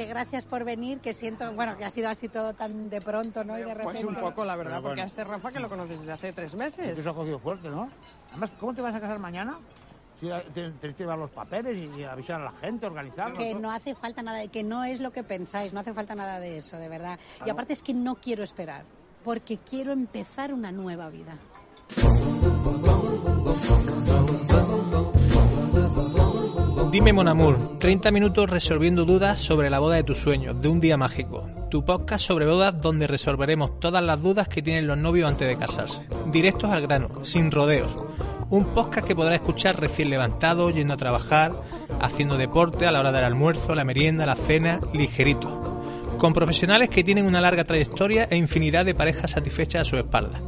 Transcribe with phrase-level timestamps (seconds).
[0.00, 3.44] que gracias por venir, que siento, bueno, que ha sido así todo tan de pronto,
[3.44, 3.58] ¿no?
[3.58, 3.84] Y de repente.
[3.84, 6.54] Pues un poco, la verdad, porque a este Rafa que lo conoces desde hace tres
[6.54, 7.06] meses.
[7.06, 7.90] has cogido fuerte, ¿no?
[8.30, 9.58] Además, ¿cómo te vas a casar mañana?
[10.18, 13.36] Si te- tienes que llevar los papeles y, y avisar a la gente, organizarlo.
[13.36, 16.40] Que no hace falta nada, que no es lo que pensáis, no hace falta nada
[16.40, 17.18] de eso, de verdad.
[17.44, 18.84] Y aparte es que no quiero esperar,
[19.22, 21.36] porque quiero empezar una nueva vida.
[26.90, 30.80] Dime Mon Amour, 30 minutos resolviendo dudas sobre la boda de tus sueños, de un
[30.80, 31.48] día mágico.
[31.70, 35.56] Tu podcast sobre bodas donde resolveremos todas las dudas que tienen los novios antes de
[35.56, 36.00] casarse.
[36.32, 37.94] Directos al grano, sin rodeos.
[38.48, 41.52] Un podcast que podrás escuchar recién levantado, yendo a trabajar,
[42.00, 46.16] haciendo deporte, a la hora del almuerzo, la merienda, la cena, ligerito.
[46.18, 50.40] Con profesionales que tienen una larga trayectoria e infinidad de parejas satisfechas a su espalda.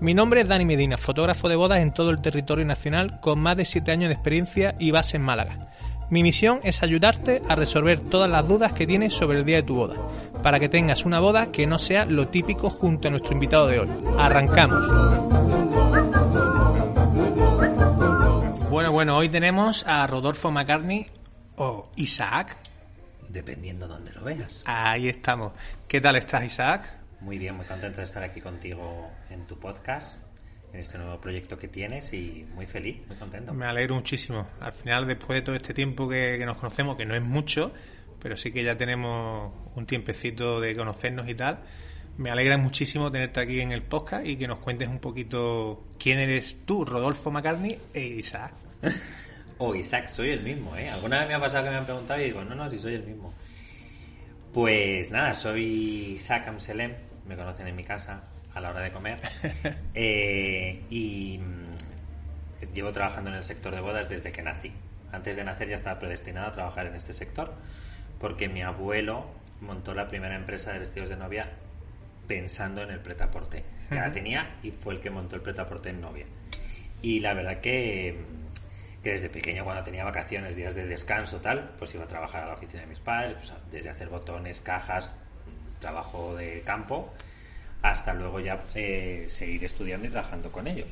[0.00, 3.54] Mi nombre es Dani Medina, fotógrafo de bodas en todo el territorio nacional con más
[3.58, 5.68] de 7 años de experiencia y base en Málaga.
[6.08, 9.62] Mi misión es ayudarte a resolver todas las dudas que tienes sobre el día de
[9.62, 9.96] tu boda,
[10.42, 13.80] para que tengas una boda que no sea lo típico junto a nuestro invitado de
[13.80, 13.90] hoy.
[14.18, 14.86] Arrancamos.
[18.70, 21.08] Bueno, bueno, hoy tenemos a Rodolfo McCartney
[21.56, 22.56] o Isaac.
[23.28, 24.64] Dependiendo dónde lo veas.
[24.64, 25.52] Ahí estamos.
[25.86, 26.99] ¿Qué tal estás, Isaac?
[27.20, 30.16] Muy bien, muy contento de estar aquí contigo en tu podcast,
[30.72, 33.52] en este nuevo proyecto que tienes y muy feliz, muy contento.
[33.52, 34.46] Me alegro muchísimo.
[34.58, 37.72] Al final, después de todo este tiempo que, que nos conocemos, que no es mucho,
[38.20, 41.60] pero sí que ya tenemos un tiempecito de conocernos y tal,
[42.16, 46.18] me alegra muchísimo tenerte aquí en el podcast y que nos cuentes un poquito quién
[46.18, 48.52] eres tú, Rodolfo McCartney e Isaac.
[49.62, 50.88] Oh, Isaac, soy el mismo, ¿eh?
[50.88, 52.94] Alguna vez me ha pasado que me han preguntado y digo, no, no, si soy
[52.94, 53.34] el mismo.
[54.54, 56.94] Pues nada, soy Isaac Amselem,
[57.30, 59.20] me conocen en mi casa a la hora de comer.
[59.94, 64.72] Eh, y mm, llevo trabajando en el sector de bodas desde que nací.
[65.12, 67.52] Antes de nacer ya estaba predestinado a trabajar en este sector,
[68.18, 69.26] porque mi abuelo
[69.60, 71.50] montó la primera empresa de vestidos de novia
[72.26, 73.64] pensando en el pretaporte.
[73.90, 76.26] Ya la tenía y fue el que montó el pretaporte en novia.
[77.02, 78.24] Y la verdad que,
[79.02, 82.46] que desde pequeño, cuando tenía vacaciones, días de descanso, tal, pues iba a trabajar a
[82.46, 85.16] la oficina de mis padres, pues, desde hacer botones, cajas,
[85.80, 87.12] trabajo de campo,
[87.82, 90.88] hasta luego ya eh, seguir estudiando y trabajando con ellos.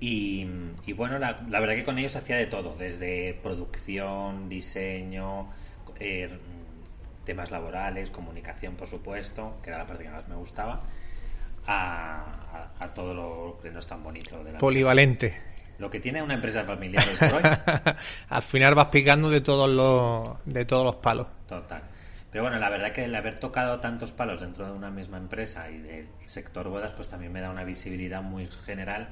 [0.00, 0.46] Y,
[0.86, 5.48] y bueno, la, la verdad que con ellos hacía de todo, desde producción, diseño,
[5.98, 6.38] eh,
[7.24, 10.82] temas laborales, comunicación, por supuesto, que era la parte que más me gustaba,
[11.66, 15.26] a, a- a todo lo que no es tan bonito de la Polivalente.
[15.26, 15.44] empresa.
[15.78, 17.42] Lo que tiene una empresa familiar hoy por hoy.
[18.30, 21.26] Al final vas picando de todos los, de todos los palos.
[21.48, 21.82] Total.
[22.30, 25.70] Pero bueno, la verdad que el haber tocado tantos palos dentro de una misma empresa
[25.70, 29.08] y del sector bodas, pues también me da una visibilidad muy general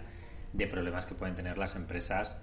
[0.53, 2.37] de problemas que pueden tener las empresas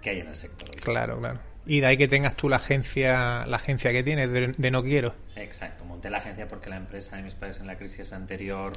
[0.00, 0.70] que hay en el sector.
[0.80, 1.40] Claro, claro.
[1.64, 4.82] Y de ahí que tengas tú la agencia, la agencia que tienes de, de No
[4.82, 5.14] Quiero.
[5.36, 8.72] Exacto, monté la agencia porque la empresa de mis padres en la crisis anterior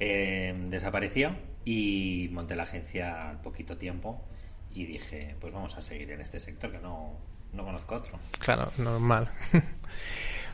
[0.00, 4.24] eh, desapareció y monté la agencia al poquito tiempo
[4.72, 7.18] y dije, pues vamos a seguir en este sector que no,
[7.56, 8.18] no conozco otro.
[8.38, 9.28] Claro, normal.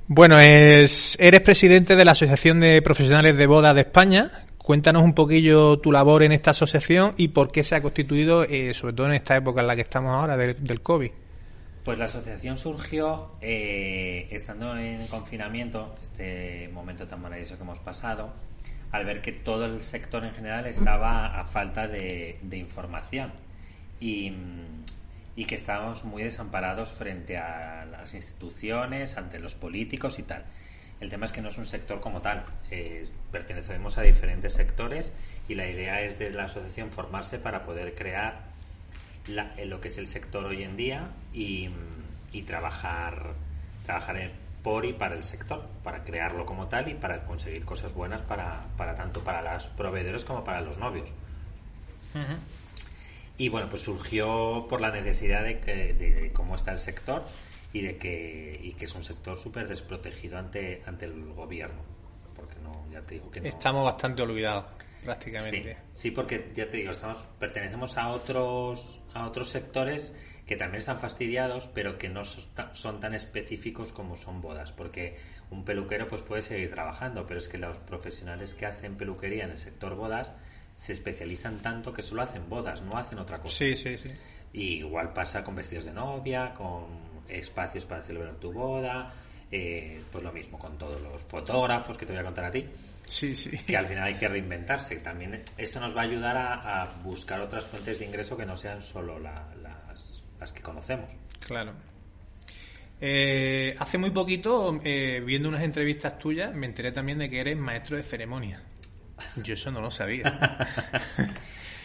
[0.09, 4.45] Bueno, es, eres presidente de la Asociación de Profesionales de Bodas de España.
[4.59, 8.75] Cuéntanos un poquillo tu labor en esta asociación y por qué se ha constituido, eh,
[8.75, 11.11] sobre todo en esta época en la que estamos ahora del, del COVID.
[11.85, 18.33] Pues la asociación surgió eh, estando en confinamiento, este momento tan maravilloso que hemos pasado,
[18.91, 23.33] al ver que todo el sector en general estaba a falta de, de información
[23.99, 24.33] y,
[25.37, 30.45] y que estábamos muy desamparados frente a las instituciones, ante los políticos y tal.
[31.01, 35.11] El tema es que no es un sector como tal, eh, pertenecemos a diferentes sectores
[35.49, 38.43] y la idea es de la asociación formarse para poder crear
[39.27, 41.71] la- en lo que es el sector hoy en día y,
[42.47, 43.35] trabajar,
[43.85, 44.31] trabajar
[44.63, 48.67] por y para el sector, para crearlo como tal y para conseguir cosas buenas para,
[48.77, 51.13] para tanto para los proveedores como para los novios.
[53.43, 57.25] Y bueno, pues surgió por la necesidad de, que, de, de cómo está el sector
[57.73, 61.83] y de que, y que es un sector súper desprotegido ante, ante el gobierno.
[62.37, 63.49] Porque no, ya te digo que no.
[63.49, 64.67] Estamos bastante olvidados,
[65.05, 65.75] prácticamente.
[65.75, 70.13] Sí, sí, porque ya te digo, estamos pertenecemos a otros a otros sectores
[70.47, 74.71] que también están fastidiados, pero que no son ta- son tan específicos como son bodas,
[74.71, 75.17] porque
[75.51, 79.51] un peluquero pues puede seguir trabajando, pero es que los profesionales que hacen peluquería en
[79.51, 80.31] el sector bodas
[80.77, 83.55] se especializan tanto que solo hacen bodas, no hacen otra cosa.
[83.57, 84.11] Sí, sí, sí.
[84.53, 86.87] Y igual pasa con vestidos de novia, con
[87.29, 89.13] espacios para celebrar tu boda,
[89.51, 92.67] eh, pues lo mismo con todos los fotógrafos que te voy a contar a ti
[93.05, 93.51] Sí, sí.
[93.51, 94.97] que al final hay que reinventarse.
[94.97, 98.57] También esto nos va a ayudar a, a buscar otras fuentes de ingreso que no
[98.57, 101.15] sean solo la- las, las que conocemos.
[101.47, 101.75] Claro.
[103.01, 107.57] Eh, hace muy poquito, eh, viendo unas entrevistas tuyas, me enteré también de que eres
[107.57, 108.63] maestro de ceremonia.
[109.43, 110.59] Yo eso no lo sabía.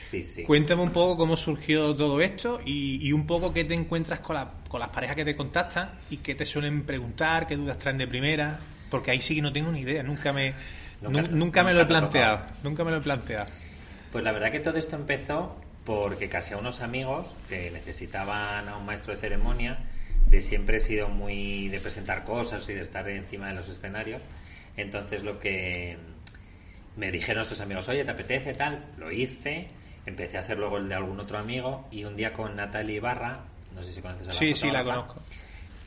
[0.04, 0.44] Sí, sí.
[0.44, 4.38] Cuéntame un poco cómo surgió todo esto y, y un poco qué te encuentras con,
[4.38, 7.98] la- con las parejas que te contactan y qué te suelen preguntar, qué dudas traen
[7.98, 8.58] de primera,
[8.90, 10.54] porque ahí sí que no tengo ni idea, nunca me,
[11.02, 13.48] Nunca- nun- nunca me lo he planteado, nunca me lo he planteado.
[14.14, 18.78] Pues la verdad que todo esto empezó porque casi a unos amigos que necesitaban a
[18.78, 19.78] un maestro de ceremonia,
[20.26, 24.22] de siempre he sido muy de presentar cosas y de estar encima de los escenarios,
[24.78, 25.98] entonces lo que
[26.98, 28.84] me dijeron estos amigos, oye, ¿te apetece tal?
[28.98, 29.68] Lo hice,
[30.06, 33.40] empecé a hacer luego el de algún otro amigo y un día con Natalia Ibarra,
[33.74, 35.22] no sé si conoces a la Sí, sí, la conozco.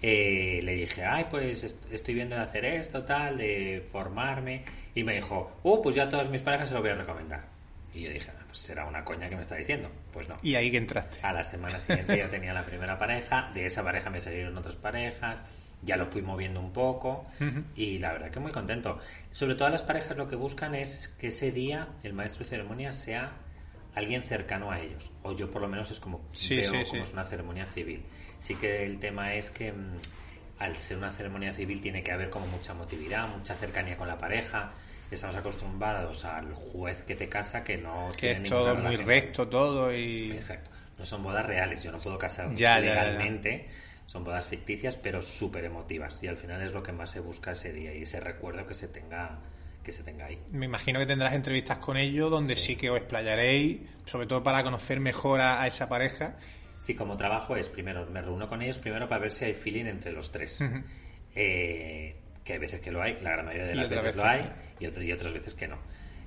[0.03, 4.65] eh, le dije, ay, pues est- estoy viendo de hacer esto, tal, de formarme.
[4.95, 7.45] Y me dijo, uh, pues yo a todas mis parejas se lo voy a recomendar.
[7.93, 9.91] Y yo dije, "Ah, pues será una coña que me está diciendo.
[10.13, 10.37] Pues no.
[10.43, 11.19] Y ahí que entraste.
[11.23, 14.77] A la semana siguiente ya tenía la primera pareja, de esa pareja me salieron otras
[14.77, 17.27] parejas, ya lo fui moviendo un poco
[17.75, 18.99] y la verdad que muy contento.
[19.31, 22.93] Sobre todo las parejas lo que buscan es que ese día el maestro de ceremonia
[22.93, 23.32] sea
[23.94, 26.85] alguien cercano a ellos, o yo por lo menos es como Sí, veo sí, como
[26.87, 26.99] sí.
[26.99, 28.03] es una ceremonia civil.
[28.38, 29.99] Sí que el tema es que mm,
[30.61, 34.17] al ser una ceremonia civil tiene que haber como mucha motividad, mucha cercanía con la
[34.19, 34.71] pareja.
[35.11, 39.06] Estamos acostumbrados al juez que te casa que no Que tiene es todo muy relación.
[39.09, 40.31] recto, todo y...
[40.32, 40.71] Exacto.
[40.99, 43.19] No son bodas reales, yo no puedo casar Ya, ya, ya.
[44.11, 46.21] Son bodas ficticias, pero súper emotivas.
[46.21, 48.75] Y al final es lo que más se busca ese día y ese recuerdo que
[48.75, 49.39] se tenga,
[49.85, 50.37] que se tenga ahí.
[50.51, 54.65] Me imagino que tendrás entrevistas con ellos donde sí, que os explayaréis, sobre todo para
[54.65, 56.35] conocer mejor a, a esa pareja.
[56.81, 59.85] Sí, como trabajo es, primero, me reúno con ellos primero para ver si hay feeling
[59.85, 60.59] entre los tres.
[61.37, 64.41] Eh, que hay veces que lo hay, la gran mayoría de las veces, lo hay
[64.81, 65.79] y, otras y otras veces que no.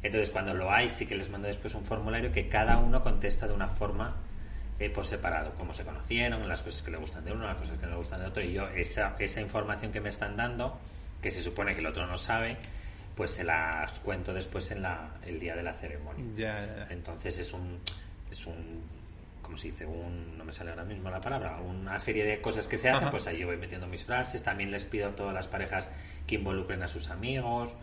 [0.02, 3.46] Entonces, cuando lo hay, sí que les mando después un formulario que cada uno contesta
[3.46, 4.16] de una forma
[4.86, 7.78] eh, por separado, cómo se conocieron, las cosas que le gustan de uno, las cosas
[7.78, 8.44] que no le gustan de otro.
[8.44, 10.78] Y yo, esa, esa información que me están dando,
[11.22, 12.58] que se supone que el otro no sabe,
[13.16, 16.26] pues se las cuento después en la, el día de la ceremonia.
[16.36, 16.88] Ya, ya, ya.
[16.90, 17.80] Entonces es un,
[18.32, 18.82] es un,
[19.42, 19.86] ¿cómo se dice?
[19.86, 23.04] Un, no me sale ahora mismo la palabra, una serie de cosas que se hacen,
[23.04, 23.12] Ajá.
[23.12, 25.90] pues ahí yo voy metiendo mis frases, también les pido a todas las parejas
[26.26, 27.74] que involucren a sus amigos,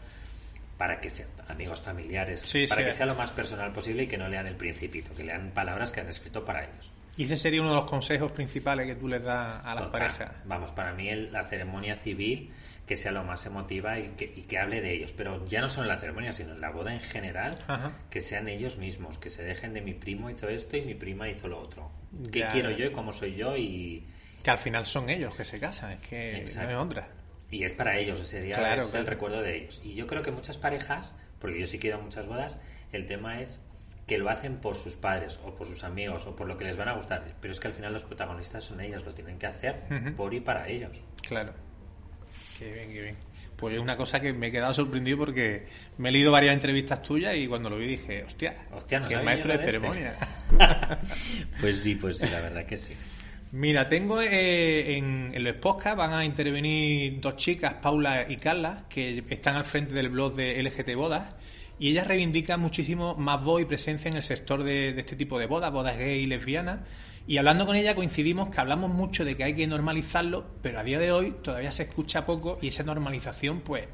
[0.81, 2.87] para que sean amigos familiares, Sí, para sí.
[2.87, 5.93] que sea lo más personal posible y que no lean el principito, que lean palabras
[5.93, 6.91] que han escrito para ellos.
[7.19, 9.91] Y ese sería uno de los consejos principales que tú les das a las Total.
[10.01, 10.33] parejas.
[10.47, 12.51] Vamos, para mí el- la ceremonia civil
[12.87, 15.69] que sea lo más emotiva y que, y que hable de ellos, pero ya no
[15.69, 17.93] solo en la ceremonia, sino en la boda en general, Ajá.
[18.09, 21.29] que sean ellos mismos, que se dejen de mi primo hizo esto y mi prima
[21.29, 21.91] hizo lo otro.
[22.33, 23.55] ¿Qué Ya, quiero yo y cómo soy yo?
[23.55, 24.07] Y,
[24.43, 26.73] Que al final son ellos los que se casan, es que Exacto.
[26.73, 27.09] no es otra.
[27.51, 29.01] Y es para ellos, ese día Claro, es claro.
[29.03, 29.81] el recuerdo de ellos.
[29.85, 32.59] Y yo creo que muchas parejas, porque yo sí quiero muchas bodas,
[32.93, 33.59] el tema es
[34.07, 36.77] que lo hacen por sus padres o por sus amigos o por lo que les
[36.77, 39.47] van a gustar, pero es que al final los protagonistas son ellas, lo tienen que
[39.47, 39.77] hacer
[40.17, 41.01] por y para ellos.
[41.23, 41.53] Claro.
[42.59, 43.17] Qué bien, qué bien.
[43.57, 45.67] Pues es una cosa que me he quedado sorprendido porque
[45.99, 49.15] me he leído varias entrevistas tuyas y cuando lo vi dije, hostia, Hostia, no que
[49.15, 49.67] sabía maestro de este.
[49.67, 50.15] ceremonia.
[51.61, 52.95] Pues sí, pues sí, la verdad que sí.
[53.53, 59.25] Mira, tengo eh, en, los podcasts van a intervenir dos chicas, Paula y Carla, que
[59.29, 61.35] están al frente del blog de LGT Bodas
[61.79, 65.47] y ellas reivindican muchísimo más voz y presencia en el sector de, este tipo de
[65.47, 66.81] bodas, bodas gay y lesbianas.
[67.27, 70.85] Y hablando con ella coincidimos que hablamos mucho de que hay que normalizarlo, pero a
[70.85, 73.87] día de hoy todavía se escucha poco y esa normalización pues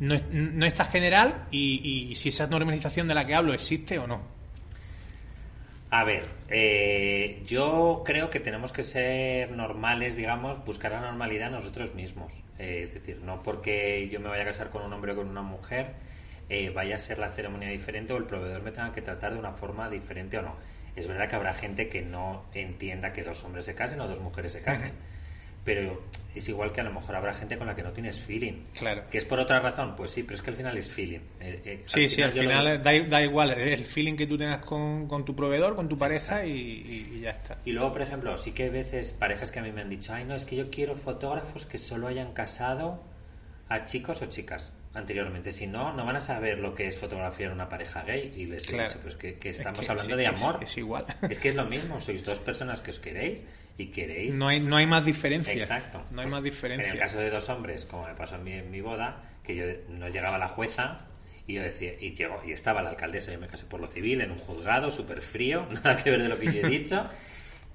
[0.00, 4.06] no, es- no está general y si esa normalización de la que hablo existe o
[4.06, 4.37] no.
[5.90, 11.94] A ver, eh, yo creo que tenemos que ser normales, digamos, buscar la normalidad nosotros
[11.94, 12.42] mismos.
[12.58, 15.28] Eh, es decir, no porque yo me vaya a casar con un hombre o con
[15.28, 15.94] una mujer,
[16.50, 19.38] eh, vaya a ser la ceremonia diferente o el proveedor me tenga que tratar de
[19.38, 20.56] una forma diferente o no.
[20.94, 24.20] Es verdad que habrá gente que no entienda que dos hombres se casen o dos
[24.20, 24.92] mujeres se casen.
[25.68, 26.00] Pero
[26.34, 28.68] es igual que a lo mejor habrá gente con la que no tienes feeling.
[28.78, 29.02] Claro.
[29.10, 29.94] ¿Que es por otra razón?
[29.96, 31.18] Pues sí, pero es que al final es feeling.
[31.40, 34.64] Eh, eh, Sí, sí, al lo final da, da igual el feeling que tú tengas
[34.64, 37.58] con, con tu proveedor, con tu pareja y, y- y ya está.
[37.66, 40.14] Y luego, por ejemplo, sí que hay veces parejas que a mí me han dicho,
[40.14, 43.02] ay, no, es que yo quiero fotógrafos que solo hayan casado
[43.68, 45.52] a chicos o chicas anteriormente.
[45.52, 48.32] Si no, no van a saber lo que es fotografiar una pareja gay.
[48.36, 48.88] Y les he Claro.
[48.88, 50.58] dicho, pues que, que Es estamos que hablando sí, de amor.
[50.62, 51.04] es igual.
[51.30, 53.44] Es que es lo mismo, sois dos personas que os queréis
[53.76, 54.34] y queréis...
[54.36, 55.54] No hay, no hay más diferencia.
[55.54, 55.98] Exacto.
[56.10, 56.86] No hay Pues, más diferencia.
[56.88, 59.54] En el caso de dos hombres, como me pasó a mí en mi boda, que
[59.56, 61.06] yo no llegaba la jueza
[61.46, 64.20] y yo decía, y llegó, y estaba la alcaldesa, yo me casé por lo civil,
[64.20, 67.06] en un juzgado súper frío, nada que ver de lo que yo he dicho.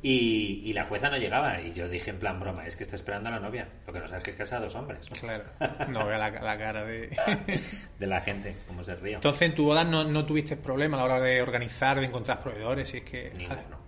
[0.05, 2.97] Y, y la jueza no llegaba y yo dije en plan broma, es que está
[2.97, 5.07] esperando a la novia, lo que no sabes es que casa a dos hombres.
[5.17, 5.45] Claro.
[5.87, 7.09] No veo la, la cara de...
[7.99, 9.15] De la gente, como se río.
[9.15, 12.41] Entonces, en tu boda no, no tuviste problema a la hora de organizar, de encontrar
[12.41, 13.31] proveedores, si es que...
[13.37, 13.81] Ninguno.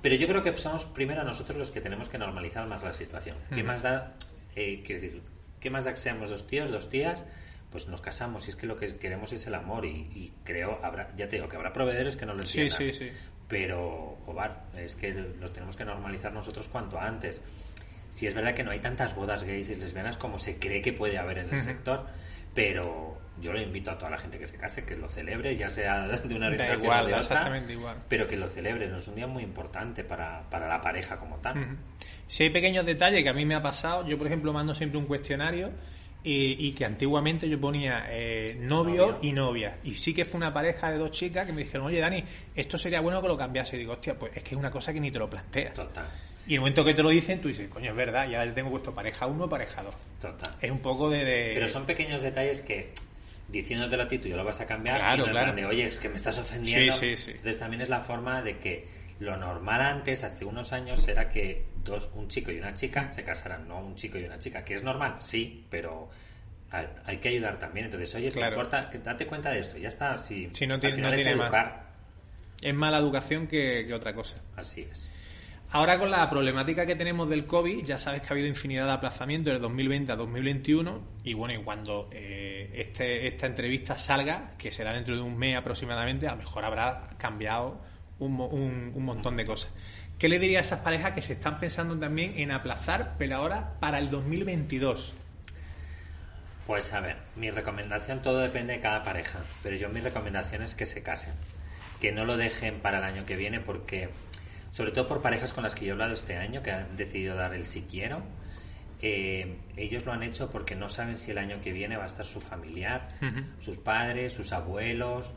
[0.00, 3.36] Pero yo creo que somos primero nosotros los que tenemos que normalizar más la situación.
[3.52, 4.14] ¿Qué más da,
[4.54, 5.20] eh, decir,
[5.58, 7.24] qué más da que seamos dos tíos, dos tías?
[7.72, 10.78] Pues nos casamos y es que lo que queremos es el amor y, y creo,
[10.84, 12.92] habrá, ya te digo, que habrá proveedores que no lo Sí, entiendan.
[12.94, 13.16] sí, sí.
[13.48, 17.42] Pero, joder, es que lo tenemos que normalizar nosotros cuanto antes.
[18.08, 20.92] Si es verdad que no hay tantas bodas gays y lesbianas como se cree que
[20.92, 22.06] puede haber en el sector,
[22.54, 25.68] pero yo lo invito a toda la gente que se case, que lo celebre, ya
[25.68, 27.96] sea de una Da orientación igual, o de otra, igual.
[28.08, 28.88] pero que lo celebre.
[28.88, 28.98] ¿no?
[28.98, 31.76] Es un día muy importante para, para la pareja como tal.
[32.26, 34.98] Si hay pequeños detalles que a mí me ha pasado, yo por ejemplo mando siempre
[34.98, 35.70] un cuestionario
[36.24, 39.18] y, y que antiguamente yo ponía eh, novio, Novio.
[39.22, 39.76] y novia.
[39.84, 42.24] Y sí que fue una pareja de dos chicas que me dijeron, oye Dani,
[42.56, 43.76] esto sería bueno que lo cambiase.
[43.76, 45.74] Y digo, hostia, pues es que es una cosa que ni te lo planteas.
[45.74, 46.06] Total,
[46.46, 48.70] Y en el momento que te lo dicen, tú dices, coño, es verdad, ya tengo
[48.70, 49.96] puesto pareja 1, pareja 2.
[50.20, 50.54] total.
[50.62, 51.24] Es un poco de...
[51.24, 52.92] de- Pero son pequeños detalles que
[53.48, 55.52] diciéndotelo a ti tú ya lo vas a cambiar Claro, y no claro.
[55.52, 56.92] de, oye, es que me estás ofendiendo.
[56.94, 57.30] Sí, sí, sí.
[57.32, 58.86] Entonces también es la forma de que
[59.20, 63.22] lo normal antes, hace unos años, era que dos, un chico y una chica se
[63.24, 66.08] casaran, no un chico y una chica, que es normal, sí, pero
[67.06, 67.86] hay, que ayudar también.
[67.86, 68.56] Entonces, oye, ¿te Claro.
[68.56, 68.90] importa?
[69.02, 70.18] Date cuenta de esto, ya está.
[70.18, 71.46] Si, Sí, no al tiene- final no es tiene más.
[71.46, 71.84] educar,
[72.62, 74.38] Es más la educación que, que otra cosa.
[74.56, 75.08] así es.
[75.70, 78.92] Ahora con la problemática que tenemos del COVID, ya sabes que ha habido infinidad de
[78.92, 84.70] aplazamientos de 2020 a 2021 y bueno, y cuando eh, este, esta entrevista salga, que
[84.70, 87.80] será dentro de un mes aproximadamente, a lo mejor habrá cambiado
[88.18, 89.70] un, un- un montón de cosas.
[90.18, 93.74] ¿Qué le diría a esas parejas que se están pensando también en aplazar, pero ahora
[93.80, 95.14] para el 2022?
[96.66, 100.74] Pues a ver, mi recomendación todo depende de cada pareja, pero yo mi recomendación es
[100.74, 101.34] que se casen,
[102.00, 104.08] que no lo dejen para el año que viene porque,
[104.70, 107.34] sobre todo por parejas con las que yo he hablado este año, que han decidido
[107.36, 108.22] dar el si quiero,
[109.02, 112.06] eh, ellos lo han hecho porque no saben si el año que viene va a
[112.06, 113.10] estar su familiar,
[113.60, 115.34] sus padres, sus abuelos,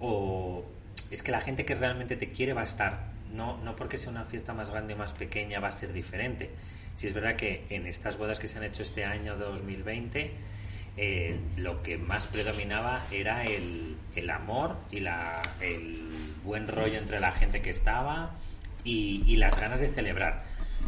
[0.00, 0.66] o
[1.10, 4.10] es que la gente que realmente te quiere va a estar, no, no porque sea
[4.10, 6.50] una fiesta más grande o más pequeña va a ser diferente.
[6.94, 10.32] Si es verdad que en estas bodas que se han hecho este año 2020,
[10.96, 16.08] eh, lo que más predominaba era el, el amor y la, el
[16.42, 18.34] buen rollo entre la gente que estaba
[18.82, 20.42] y, y las ganas de celebrar.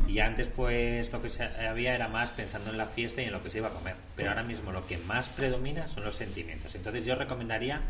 [0.09, 3.43] Y antes pues lo que había era más pensando en la fiesta y en lo
[3.43, 3.95] que se iba a comer.
[4.17, 6.75] Pero ahora mismo lo que más predomina son los sentimientos.
[6.75, 7.81] Entonces yo recomendaría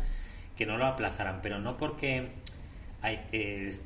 [0.61, 2.27] que no lo aplazaran, pero no porque
[3.01, 3.19] hay-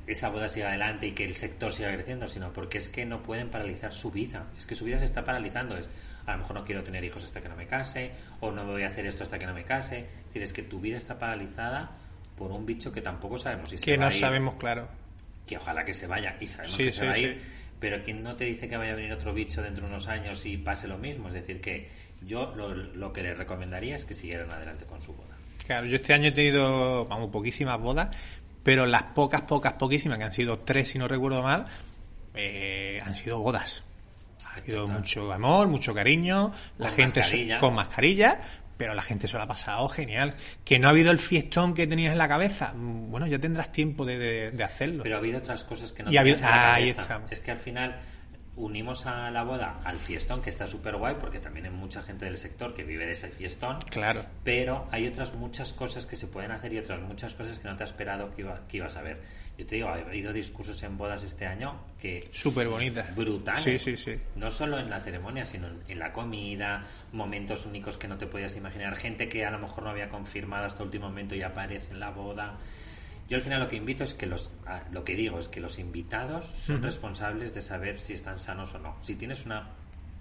[0.08, 3.24] esa boda siga adelante y que el sector siga creciendo, sino porque es que no
[3.24, 4.48] pueden paralizar su vida.
[4.58, 5.77] Es que su vida se está paralizando.
[5.77, 5.88] Es,
[6.25, 8.84] a lo mejor no quiero tener hijos hasta que no me case, o no voy
[8.84, 10.00] a hacer esto hasta que no me case.
[10.00, 11.91] Es decir, es que tu vida está paralizada
[12.38, 14.89] por un bicho que tampoco sabemos si se Que va no a ir, sabemos, claro.
[15.48, 17.22] que ojalá que se vaya y sabemos Sí, que sí, se va a sí.
[17.22, 17.41] ir,
[17.79, 20.46] pero quien no te dice que vaya a venir otro bicho dentro de unos años
[20.46, 21.29] y pase lo mismo.
[21.29, 21.88] Es decir, que
[22.22, 25.34] yo lo, lo que les recomendaría es que siguieran adelante con su boda.
[25.65, 28.15] Claro, yo este año he tenido, vamos, poquísimas bodas,
[28.63, 31.65] pero las pocas, pocas, poquísimas, que han sido tres si no recuerdo mal,
[32.34, 33.84] eh, han sido bodas.
[34.45, 37.60] Ha habido mucho amor, mucho cariño, la Con gente mascarilla.
[37.60, 38.39] con mascarilla,
[38.77, 40.36] pero la gente se lo ha pasado genial.
[40.63, 44.05] Que no ha habido el fiestón que tenías en la cabeza, bueno, ya tendrás tiempo
[44.05, 45.03] de, de- de hacerlo.
[45.03, 47.22] Pero ha habido otras cosas que no Y ha tenías habido- en la cabeza.
[47.31, 47.95] Es que al final
[48.57, 52.25] unimos a la boda al fiestón, que está súper guay, porque también hay mucha gente
[52.25, 53.79] del sector que vive de ese fiestón.
[53.89, 54.25] Claro.
[54.43, 57.75] Pero hay otras muchas cosas que se pueden hacer y otras muchas cosas que no
[57.75, 59.21] te has esperado que, iba- que ibas a ver.
[59.57, 63.05] Yo te digo, ha habido discursos en bodas este año que Súper bonita.
[63.15, 63.62] brutales.
[63.63, 64.19] Sí, sí, sí.
[64.35, 66.83] No solo en la ceremonia, sino en, en la comida,
[67.13, 70.65] momentos únicos que no te podías imaginar, gente que a lo mejor no había confirmado
[70.65, 72.55] hasta el último momento y aparece en la boda.
[73.29, 75.60] Yo al final lo que invito es que los, ah, lo que digo es que
[75.60, 78.96] los invitados son responsables de saber si están sanos o no.
[79.01, 79.70] Si tienes una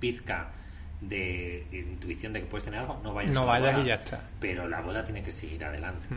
[0.00, 0.52] pizca
[1.00, 3.84] de intuición de que puedes tener algo, no vayas No a la vayas boda.
[3.84, 4.20] y ya está.
[4.40, 6.08] Pero la boda tiene que seguir adelante.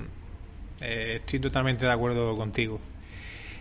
[0.81, 2.79] Eh, estoy totalmente de acuerdo contigo.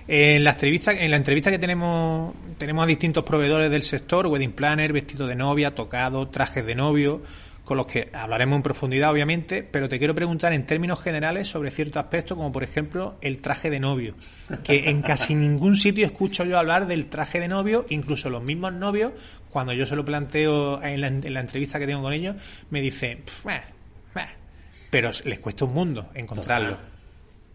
[0.08, 4.52] En la entrevista, en la entrevista que tenemos, tenemos a distintos proveedores del sector, wedding
[4.52, 7.22] planner, vestido de novia, tocado, trajes de novio,
[7.66, 11.72] con los que hablaremos en profundidad, obviamente, pero te quiero preguntar en términos generales sobre
[11.72, 14.14] ciertos aspectos, como por ejemplo el traje de novio,
[14.62, 18.72] que en casi ningún sitio escucho yo hablar del traje de novio, incluso los mismos
[18.72, 19.14] novios,
[19.50, 22.36] cuando yo se lo planteo en la, en la entrevista que tengo con ellos,
[22.70, 23.62] me dicen, "Pf, meh,
[24.14, 24.28] meh",
[24.88, 26.76] pero les cuesta un mundo encontrarlo.
[26.76, 26.96] Total.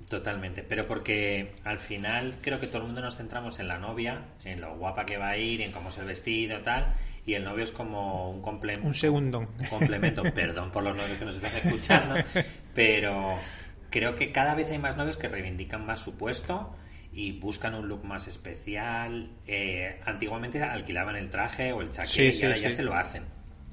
[0.10, 4.26] Totalmente, pero porque al final creo que todo el mundo nos centramos en la novia,
[4.44, 6.88] en lo guapa que va a ir, en cómo es el vestido, tal,
[7.26, 8.88] y el novio es como un complemento.
[8.88, 9.40] Un segundo.
[9.40, 12.16] Un complemento, perdón por los novios que nos están escuchando,
[12.74, 13.38] pero
[13.90, 16.76] creo que cada vez hay más novios que reivindican más su puesto
[17.14, 19.30] y buscan un look más especial.
[19.46, 22.76] Eh, antiguamente alquilaban el traje o el chaquet Sí, y sí, ahora ya sí.
[22.78, 23.24] se lo hacen.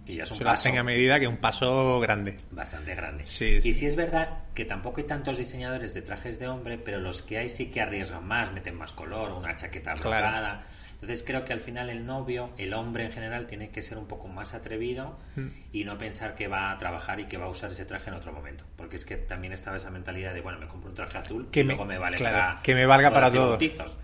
[0.05, 2.39] Que ya es un Se lo hacen a medida que es un paso grande.
[2.51, 3.27] bastante grande.
[3.27, 3.59] Sí.
[3.63, 7.23] Y sí es verdad que tampoco hay tantos diseñadores de trajes de hombre, pero los
[7.23, 10.61] que hay sí que arriesgan más, meten más color, una chaqueta Claro.
[11.01, 14.07] Entonces creo que al final el novio, el hombre en general, tiene que ser un
[14.07, 15.47] poco más atrevido Mm.
[15.73, 18.17] y no pensar que va a trabajar y que va a usar ese traje en
[18.17, 18.65] otro momento.
[18.77, 21.61] Porque es que también estaba esa mentalidad de, bueno, me compro un traje azul Que
[21.61, 23.97] y me- luego me vale claro, para que me valga para bodas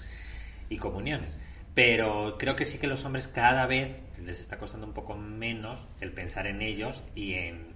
[0.68, 1.38] y comuniones.
[1.74, 5.88] Pero creo que sí que los hombres cada vez les está costando un poco menos
[6.00, 7.74] el pensar en ellos y en,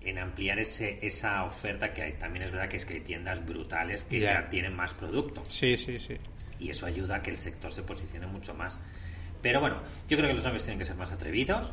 [0.00, 2.12] en ampliar ese, esa oferta que hay.
[2.14, 5.76] También es verdad que es que hay tiendas brutales que ya, tienen más producto Sí,
[5.76, 6.16] sí, sí.
[6.58, 8.78] Y eso ayuda a que el sector se posicione mucho más.
[9.42, 9.76] Pero bueno,
[10.08, 11.72] yo creo que los hombres tienen que ser más atrevidos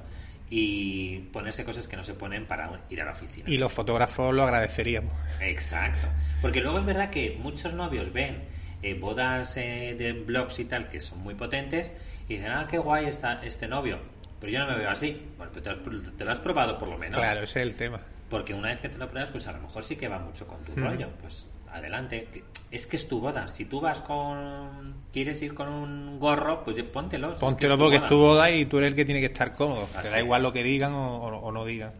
[0.49, 3.49] y ponerse cosas que no se ponen para ir a la oficina.
[3.49, 5.13] Y los fotógrafos lo agradeceríamos.
[5.41, 6.07] Exacto.
[6.41, 8.43] Porque luego es verdad que muchos novios ven
[8.83, 11.91] eh, bodas eh, de blogs y tal que son muy potentes
[12.29, 13.99] y dicen, ah, qué guay está este novio.
[14.39, 15.19] Pero yo no me veo así.
[15.37, 17.17] Bueno, pero te, has- te lo has probado por lo menos.
[17.17, 17.99] Claro, ese es el tema.
[18.29, 20.45] Porque una vez que te lo pruebas, pues a lo mejor sí que va mucho
[20.45, 20.83] con tu Mm.
[20.83, 21.09] rollo.
[21.21, 22.27] Pues adelante.
[22.33, 23.47] Que- Es que es tu boda.
[23.47, 24.95] Si tú vas con...
[25.13, 27.29] quieres ir con un gorro, pues póntelo.
[27.29, 29.21] Es que Póntelo es tu porque es tu boda y tú eres el que tiene
[29.21, 29.87] que estar cómodo.
[29.93, 30.43] Te Así da igual es.
[30.43, 31.91] lo que digan o, no digan.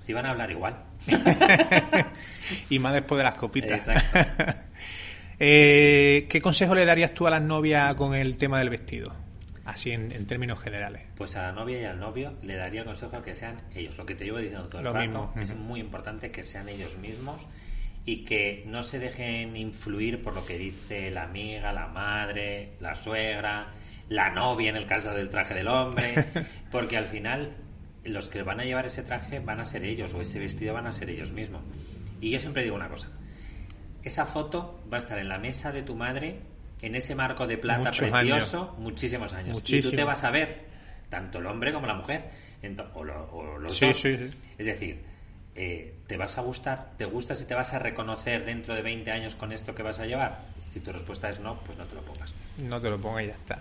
[0.00, 0.76] Si van a hablar igual.
[2.70, 3.88] y más después de las copitas.
[3.88, 4.60] Exacto.
[5.40, 9.12] Eh, ¿Qué consejo le darías tú a las novias con el tema del vestido?
[9.64, 11.02] Así en, en términos generales.
[11.16, 13.96] Pues a la novia y al novio le daría el consejo que sean ellos.
[13.96, 16.68] Lo que te llevo diciendo todo el Lo rato mismo, es muy importante que sean
[16.68, 17.46] ellos mismos
[18.08, 22.94] y que no se dejen influir por lo que dice la amiga, la madre, la
[22.94, 23.74] suegra,
[24.08, 26.24] la novia en el caso del traje del hombre,
[26.70, 27.50] porque al final
[28.04, 30.86] los que van a llevar ese traje van a ser ellos o ese vestido van
[30.86, 31.60] a ser ellos mismos.
[32.18, 33.10] Y yo siempre digo una cosa,
[34.02, 36.40] esa foto va a estar en la mesa de tu madre
[36.80, 39.48] en ese marco de plata Muchos precioso muchísimos años.
[39.58, 39.96] Y tú Muchísimo.
[39.96, 40.62] te vas a ver,
[41.10, 42.24] tanto el hombre como la mujer,
[42.94, 43.98] o, lo- o los Sí, dos.
[44.00, 44.30] sí, sí.
[44.56, 45.02] Es decir,
[45.60, 46.92] eh, ¿te vas a gustar?
[46.96, 49.98] ¿Te gustas y te vas a reconocer dentro de 20 años con esto que vas
[49.98, 50.38] a llevar?
[50.60, 52.32] Si tu respuesta es no, pues no te lo pongas.
[52.58, 53.58] No te lo pongas y ya está.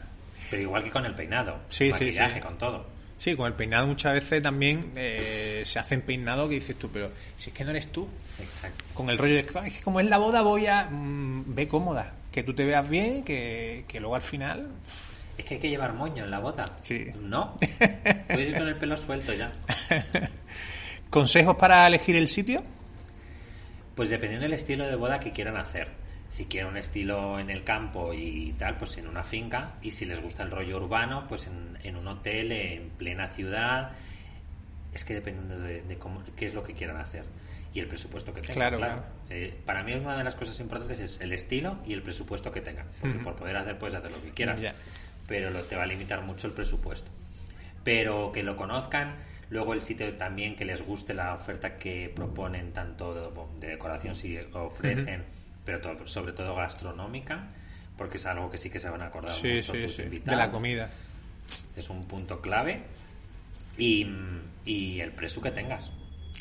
[0.51, 2.39] Pero igual que con el peinado, Sí, sí, maquillaje, sí.
[2.41, 2.85] con todo.
[3.17, 7.09] Sí, con el peinado muchas veces también eh, se hacen peinados que dices tú, pero
[7.35, 8.07] si es que no eres tú.
[8.39, 8.85] Exacto.
[8.93, 10.83] Con el rollo de "Ay, es que como es la boda voy a...
[10.85, 14.67] mm, ve cómoda, que tú te veas bien, que, que luego al final...
[15.35, 16.75] Es que hay que llevar moño en la boda.
[16.83, 17.07] Sí.
[17.19, 17.57] ¿No?
[18.27, 19.47] Puedes ir con el pelo suelto ya.
[21.09, 22.61] ¿Consejos para elegir el sitio?
[23.95, 25.89] Pues dependiendo del estilo de boda que quieran hacer.
[26.29, 29.75] Si quieren un estilo en el campo y tal, pues en una finca.
[29.81, 33.93] Y si les gusta el rollo urbano, pues en, en un hotel en plena ciudad.
[34.93, 37.23] Es que dependiendo de, de cómo, qué es lo que quieran hacer.
[37.73, 38.55] Y el presupuesto que tengan.
[38.55, 39.07] Claro, Claro, claro.
[39.29, 42.61] Eh, para mí una de las cosas importantes es el estilo y el presupuesto que
[42.61, 42.87] tengan.
[42.99, 44.59] Porque por poder hacer puedes hacer lo que quieras.
[45.27, 47.09] Pero lo, te va a limitar mucho el presupuesto
[47.83, 49.15] pero que lo conozcan.
[49.49, 54.15] Luego el sitio también que les guste la oferta que proponen, tanto de, de decoración
[54.15, 55.23] si ofrecen,
[55.63, 57.47] pero to- sobre todo gastronómica,
[57.97, 60.03] porque es algo que sí que se van a acordar Sí, mucho sí, tus sí.
[60.03, 60.89] De la comida.
[61.77, 62.81] Es un punto clave.
[63.77, 64.07] Y,
[64.65, 65.93] y el precio que tengas.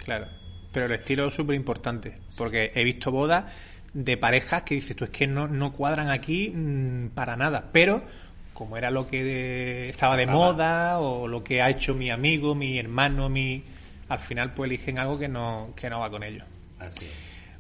[0.05, 0.27] Claro.
[0.73, 2.15] Pero el estilo es súper importante.
[2.37, 3.53] Porque he visto bodas
[3.93, 7.71] de parejas que dices tú es que no, no cuadran aquí mm, para nada.
[7.73, 8.03] Pero
[8.57, 12.55] como era lo que de- estaba de moda o lo que ha hecho mi amigo,
[12.55, 13.63] mi hermano, mi
[14.09, 16.43] al final pues eligen algo que no, que no va con ellos.
[16.79, 17.07] Así.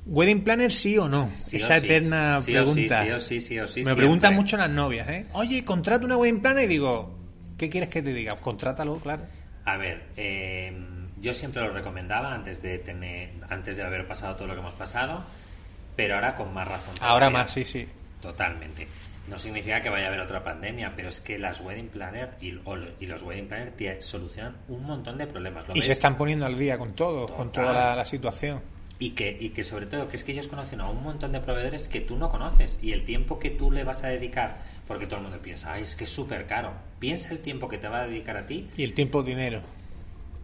[0.06, 1.30] ¿Wedding planner sí o no?
[1.40, 3.04] Sí Esa eterna Sí o sí, pregunta.
[3.04, 5.26] sí o sí, sí o sí, Me preguntan mucho las novias, ¿eh?
[5.34, 7.14] Oye, contrato una wedding planner y digo,
[7.58, 8.36] ¿qué quieres que te diga?
[8.36, 9.24] Contrátalo, claro.
[9.66, 10.72] A ver, eh,
[11.20, 14.74] yo siempre lo recomendaba antes de tener, antes de haber pasado todo lo que hemos
[14.74, 15.24] pasado,
[15.96, 16.94] pero ahora con más razón.
[17.00, 17.38] Ahora todavía.
[17.40, 17.86] más, sí, sí.
[18.22, 18.86] Totalmente.
[19.28, 22.54] No significa que vaya a haber otra pandemia, pero es que las wedding planner y,
[22.64, 25.66] o y los wedding planner te solucionan un montón de problemas.
[25.68, 28.60] ¿lo Y se están poniendo al día con todo, con toda la, la situación.
[28.98, 31.40] Y que, y que sobre todo, que es que ellos conocen a un montón de
[31.40, 32.78] proveedores que tú no conoces.
[32.80, 35.82] Y el tiempo que tú le vas a dedicar, porque todo el mundo piensa, ay,
[35.82, 36.72] es que es súper caro.
[36.98, 39.60] Piensa el tiempo que te va a dedicar a ti Y el tiempo dinero.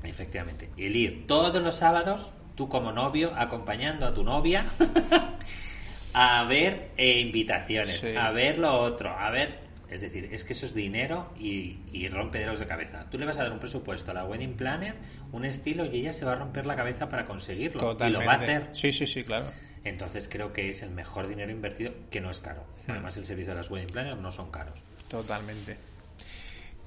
[0.03, 0.69] Efectivamente.
[0.77, 4.67] El ir todos los sábados, tú como novio, acompañando a tu novia
[6.15, 8.15] a ver eh, invitaciones, Sí.
[8.17, 9.61] a ver lo otro, a ver...
[9.91, 13.05] Es decir, es que eso es dinero y, y rompederos de cabeza.
[13.11, 14.95] Tú le vas a dar un presupuesto a la wedding planner,
[15.33, 17.79] un estilo, y ella se va a romper la cabeza para conseguirlo.
[17.79, 18.09] Totalmente.
[18.09, 18.69] Y lo va a hacer.
[18.73, 19.45] Sí, sí, sí, claro.
[19.85, 22.65] Entonces creo que es el mejor dinero invertido, que no es caro.
[22.87, 22.93] Hmm.
[22.93, 24.79] Además, el servicio de las wedding planners no son caros.
[25.09, 25.77] Totalmente.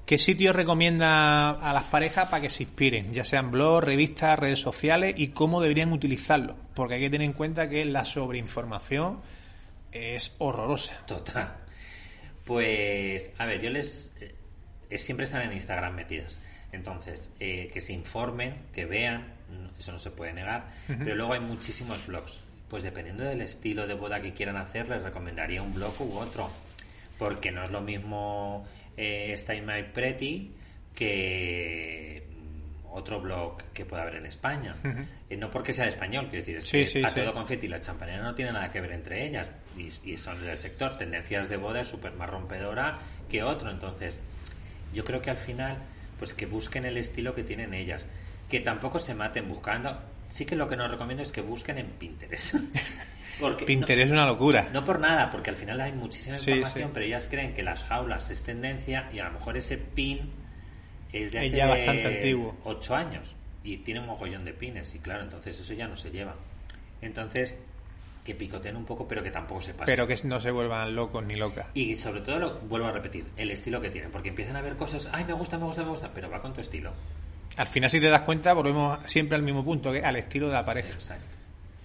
[0.06, 3.12] ¿Qué sitio recomienda a las parejas para que se inspiren?
[3.12, 6.56] Ya sean blogs, revistas, redes sociales y cómo deberían utilizarlo.
[6.76, 9.20] Porque hay que tener en cuenta que la sobreinformación
[9.90, 10.94] es horrorosa.
[11.08, 11.56] Total.
[12.44, 14.14] Pues, a ver, yo les...
[14.20, 16.38] eh, siempre están en Instagram metidas.
[16.70, 19.34] Entonces, eh, que se informen, que vean,
[19.76, 20.68] eso no se puede negar.
[20.86, 22.38] Pero luego hay muchísimos blogs.
[22.68, 26.48] Pues dependiendo del estilo de boda que quieran hacer, les recomendaría un blog u otro.
[27.18, 30.52] Porque no es lo mismo eh, Stay My Pretty
[30.94, 34.74] que mm, otro blog que pueda haber en España.
[35.28, 37.20] Eh, no porque sea español, quiero decir, es Sí, que sí, a sí.
[37.20, 39.50] todo confeti y la champañera no tiene nada que ver entre ellas.
[39.76, 40.96] Y, y son del sector.
[40.96, 43.70] Tendencias de boda es súper más rompedora que otro.
[43.70, 44.18] Entonces,
[44.94, 45.76] yo creo que al final,
[46.18, 48.06] pues que busquen el estilo que tienen ellas.
[48.48, 50.00] Que tampoco se maten buscando.
[50.28, 52.56] Sí que lo que no recomiendo es que busquen en Pinterest.
[53.40, 54.70] Porque no- Pinterest es una locura.
[54.72, 56.90] no por nada, porque al final hay muchísima información, sí.
[56.94, 60.30] pero ellas creen que las jaulas es tendencia y a lo mejor ese pin
[61.12, 62.56] es de hace ya bastante antiguo.
[62.64, 66.10] ocho años y tiene un mogollón de pines y claro, entonces eso ya no se
[66.10, 66.34] lleva.
[67.02, 67.54] Entonces,
[68.24, 69.86] que picoteen un poco, pero que tampoco se pasen.
[69.86, 71.66] Pero que no se vuelvan locos ni locas.
[71.74, 74.76] Y sobre todo, lo vuelvo a repetir, el estilo que tienen, porque empiezan a ver
[74.76, 76.92] cosas, ay, me gusta, me gusta, me gusta, pero va con tu estilo.
[77.56, 80.54] Al final, si te das cuenta, volvemos siempre al mismo punto, que al estilo de
[80.54, 80.92] la pareja.
[80.92, 81.24] Exacto.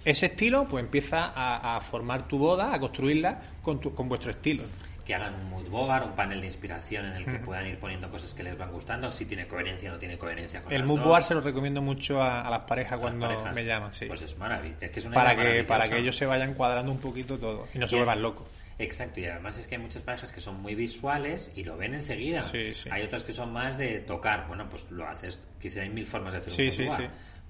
[0.04, 4.32] Ese estilo, pues empieza a, a formar tu boda, a construirla con, tu- con vuestro
[4.32, 4.64] estilo.
[5.06, 8.10] Que hagan un mood board, un panel de inspiración en el que puedan ir poniendo
[8.10, 10.88] cosas que les van gustando, si tiene coherencia o no tiene coherencia con El las
[10.88, 13.54] mood board se lo recomiendo mucho a, a las parejas Las cuando parejas.
[13.54, 14.06] me llaman, sí.
[14.06, 14.78] Pues es maravilloso.
[14.86, 17.68] Es que es una para que para que ellos se vayan cuadrando un poquito todo
[17.74, 18.48] y no se vuelvan locos.
[18.80, 21.94] Exacto, y además es que hay muchas parejas que son muy visuales y lo ven
[21.94, 22.40] enseguida.
[22.42, 22.90] Sí, sí.
[22.92, 24.48] Hay otras que son más de tocar.
[24.48, 27.04] Bueno, pues lo haces, quizá hay mil formas de hacer Sí, un sí.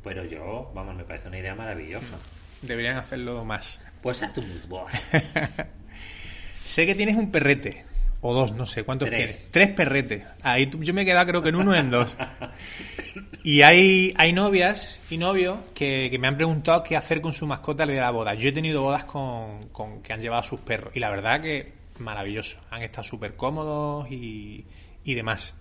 [0.04, 2.18] Pero yo, vamos, me parece una idea maravillosa.
[2.62, 3.80] Deberían hacerlo más.
[4.02, 4.92] Pues haz un mood board.
[6.64, 7.86] Sé que tienes un perrete.
[8.24, 9.48] O dos, no sé cuántos Tres.
[9.52, 10.28] Tres perretes.
[10.44, 12.16] Ahí yo me he quedado creo que en uno o en dos.
[13.44, 17.48] Y hay, hay novias y novios que, que me han preguntado qué hacer con su
[17.48, 18.36] mascota de la boda.
[18.36, 20.96] Yo he tenido bodas con, con que han llevado a sus perros.
[20.96, 22.60] Y la verdad que maravilloso.
[22.70, 24.66] Han estado súper cómodos y,
[25.04, 25.56] y demás.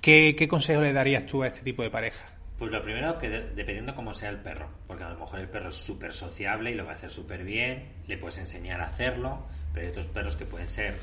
[0.00, 2.24] ¿Qué, ¿Qué consejo le darías tú a este tipo de pareja?
[2.58, 5.48] Pues lo primero, que de- dependiendo cómo sea el perro, porque a lo mejor el
[5.48, 8.84] perro es súper sociable y lo va a hacer súper bien, le puedes enseñar a
[8.86, 9.42] hacerlo,
[9.74, 10.94] pero hay otros perros que pueden ser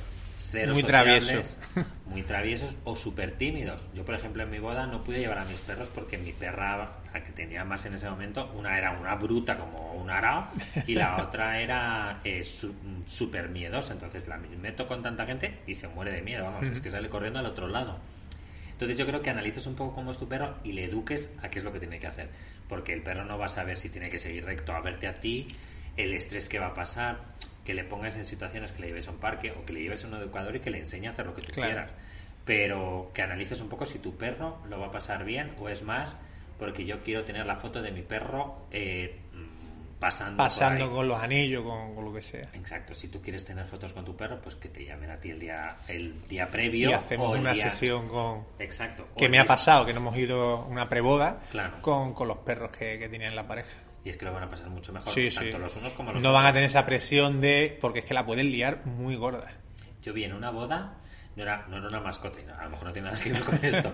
[0.51, 1.59] cero Muy sociables, travieso.
[2.07, 3.89] muy traviesos o súper tímidos.
[3.95, 6.97] Yo, por ejemplo, en mi boda no pude llevar a mis perros porque mi perra,
[7.13, 10.49] la que tenía más en ese momento, una era una bruta como un arao
[10.85, 12.75] y la otra era eh, su-
[13.07, 13.93] súper miedosa.
[13.93, 17.07] Entonces la meto con tanta gente y se muere de miedo, vamos, es que sale
[17.09, 17.99] corriendo al otro lado.
[18.71, 21.49] Entonces yo creo que analices un poco cómo es tu perro y le eduques a
[21.49, 22.29] qué es lo que tiene que hacer.
[22.67, 25.13] Porque el perro no va a saber si tiene que seguir recto a verte a
[25.21, 25.47] ti,
[25.97, 27.19] el estrés que va a pasar,
[27.65, 30.03] que le pongas en situaciones que le lleves a un parque o que le lleves
[30.03, 31.71] a un educador y que le enseñe a hacer lo que tú Claro.
[31.71, 31.91] quieras.
[32.45, 35.83] Pero que analices un poco si tu perro lo va a pasar bien o es
[35.83, 36.15] más
[36.57, 39.19] porque yo quiero tener la foto de mi perro eh,
[39.99, 42.49] pasando, por Pasando con los anillos, con, con lo que sea.
[42.53, 45.29] Exacto, si tú quieres tener fotos con tu perro, pues que te llamen a ti
[45.29, 49.07] el día el día previo Y hacemos o el una día- sesión con, Exacto.
[49.15, 51.81] que me ha pasado, que no hemos ido una preboda Claro.
[51.81, 53.77] con, con los perros que, que tenían la pareja.
[54.03, 55.63] Y es que lo van a pasar mucho mejor, Sí, tanto sí.
[55.63, 56.41] los unos como los No otros.
[56.41, 57.77] van a tener esa presión de...
[57.79, 59.47] Porque es que la pueden liar muy gorda.
[60.01, 60.97] Yo vi en una boda,
[61.35, 63.43] no era, no era una mascota, y a lo mejor no tiene nada que ver
[63.43, 63.93] con esto.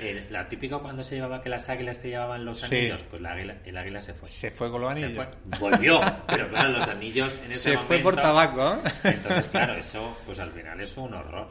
[0.00, 2.74] Eh, la típica cuando se llevaba que las águilas te llevaban los Sí.
[2.74, 4.26] anillos, pues la águila, el águila se fue.
[4.26, 5.26] Se fue con los Se anillos.
[5.50, 5.58] fue.
[5.70, 7.86] Volvió, pero claro, los anillos en ese Se momento...
[7.88, 8.74] fue por tabaco.
[8.86, 8.90] ¿eh?
[9.04, 11.48] Entonces, claro, eso, pues al final es un horror.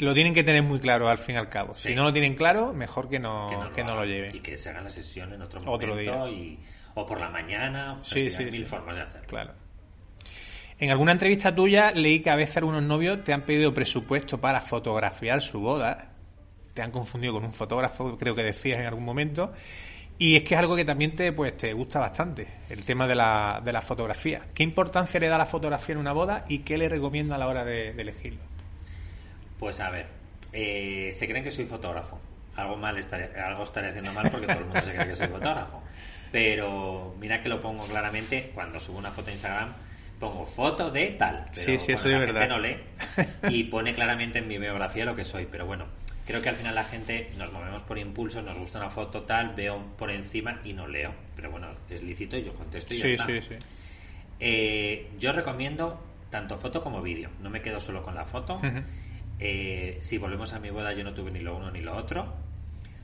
[0.00, 1.74] Lo tienen que tener muy claro al fin y al cabo.
[1.74, 1.90] Sí.
[1.90, 4.08] Si no lo tienen claro, mejor que no, que no, lo, hagan.
[4.08, 4.36] lleven.
[4.36, 6.58] Y que se haga la sesión en otro, Otro momento y
[6.94, 7.94] o por la mañana.
[7.96, 9.28] pues Sí, sí, hay mil formas de hacerlo.
[9.28, 9.52] Claro.
[10.78, 14.60] En alguna entrevista tuya leí que a veces algunos novios te han pedido presupuesto para
[14.60, 16.12] fotografiar su boda.
[16.72, 19.52] Te han confundido con un fotógrafo, creo que decías en algún momento.
[20.18, 23.14] Y es que es algo que también te, pues, te gusta bastante, el tema de
[23.14, 24.42] la, de la fotografía.
[24.54, 27.48] ¿Qué importancia le da la fotografía en una boda y qué le recomienda a la
[27.48, 28.40] hora de, de elegirlo?
[29.60, 30.06] Pues a ver,
[30.52, 32.18] eh, se creen que soy fotógrafo.
[32.56, 35.28] Algo mal estaré, algo estaré haciendo mal porque todo el mundo se cree que soy
[35.28, 35.80] fotógrafo.
[36.32, 39.72] Pero mira que lo pongo claramente cuando subo una foto a Instagram.
[40.18, 41.46] Pongo foto de tal.
[41.54, 42.40] Pero, Sí, sí, bueno, eso es la verdad.
[42.40, 42.76] gente no lee
[43.56, 45.46] y pone claramente en mi biografía lo que soy.
[45.50, 45.86] Pero bueno,
[46.26, 49.54] creo que al final la gente nos movemos por impulsos, nos gusta una foto tal,
[49.54, 51.12] veo por encima y no leo.
[51.36, 53.26] Pero bueno, es lícito y yo contesto y ya Sí, está.
[53.26, 53.54] sí, sí.
[54.40, 57.30] Eh, yo recomiendo tanto foto como vídeo.
[57.40, 58.56] No me quedo solo con la foto.
[58.56, 58.82] Ujú.
[59.40, 62.32] Eh, si volvemos a mi boda, yo no tuve ni lo uno ni lo otro.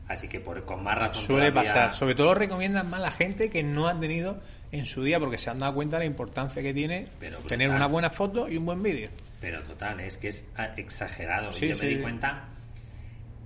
[0.09, 1.95] Así que por, con más razón Suele todavía- pasar.
[1.95, 4.39] Sobre todo recomiendan más a la gente que no han tenido
[4.71, 7.71] en su día porque se han dado cuenta de la importancia que tiene Pero tener
[7.71, 9.09] una buena foto y un buen vídeo.
[9.41, 11.51] Pero total, es que es ah, exagerado.
[11.51, 11.83] Sí, y yo sí.
[11.83, 12.45] me di cuenta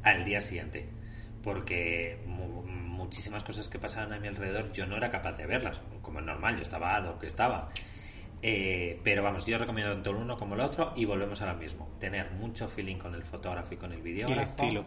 [0.02, 0.86] al día siguiente.
[1.42, 5.80] Porque mu- muchísimas cosas que pasaban a mi alrededor yo no era capaz de verlas.
[6.02, 7.70] Como es normal, yo estaba a lo que estaba.
[8.42, 11.54] Eh, pero vamos, yo recomiendo tanto el uno como el otro y volvemos a lo
[11.58, 11.88] mismo.
[11.98, 14.50] Tener mucho feeling con el fotógrafo y con el videógrafo.
[14.62, 14.84] estilo.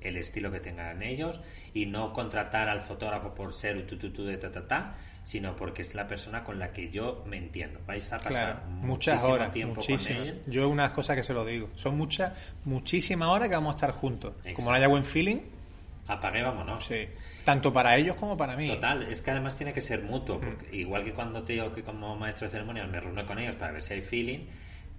[0.00, 1.40] El estilo que tengan ellos
[1.74, 5.82] y no contratar al fotógrafo por ser un tututú de ta ta ta, sino porque
[5.82, 7.78] es la persona con la que yo me entiendo.
[7.86, 10.42] Vais a pasar Claro, muchas horas, tiempo con él.
[10.48, 11.70] Yo unas cosas que se lo digo.
[11.76, 14.32] Son muchas, muchísimas horas que vamos a estar juntos.
[14.38, 14.56] Exacto.
[14.56, 15.38] Como no haya buen feeling,
[16.08, 16.84] Apague, vámonos.
[16.84, 17.06] sí.
[17.44, 18.66] Tanto para ellos como para mí.
[18.68, 20.40] Total, es que además tiene que ser mutuo, Mm.
[20.40, 23.56] porque igual que cuando te digo que como maestro de ceremonias me reúno con ellos
[23.56, 24.46] para ver si hay feeling,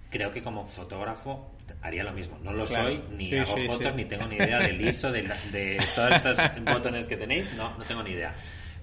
[0.09, 2.37] creo que como fotógrafo haría lo mismo.
[2.43, 2.89] No lo Claro.
[2.89, 3.95] soy, ni Sí, hago sí, fotos, sí.
[3.95, 7.83] ni tengo ni idea del ISO, de, de todos estos botones que tenéis, no, no
[7.85, 8.35] tengo ni idea.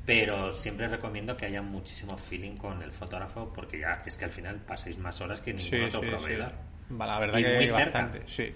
[0.07, 4.31] Pero siempre recomiendo que haya muchísimo feeling con el fotógrafo, porque ya es que al
[4.33, 6.53] final pasáis más horas que ningún otro proveedor.
[6.99, 7.85] Va, La verdad Y que muy cerca.
[7.85, 8.53] bastante, sí.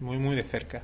[0.00, 0.82] Muy, muy de cerca.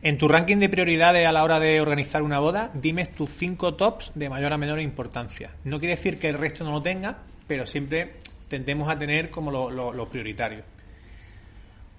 [0.00, 3.74] En tu ranking de prioridades a la hora de organizar una boda, dime tus cinco
[3.74, 5.50] tops de mayor a menor importancia.
[5.64, 8.14] No quiere decir que el resto no lo tenga, pero siempre
[8.46, 10.62] tendemos a tener como lo, lo- lo prioritario.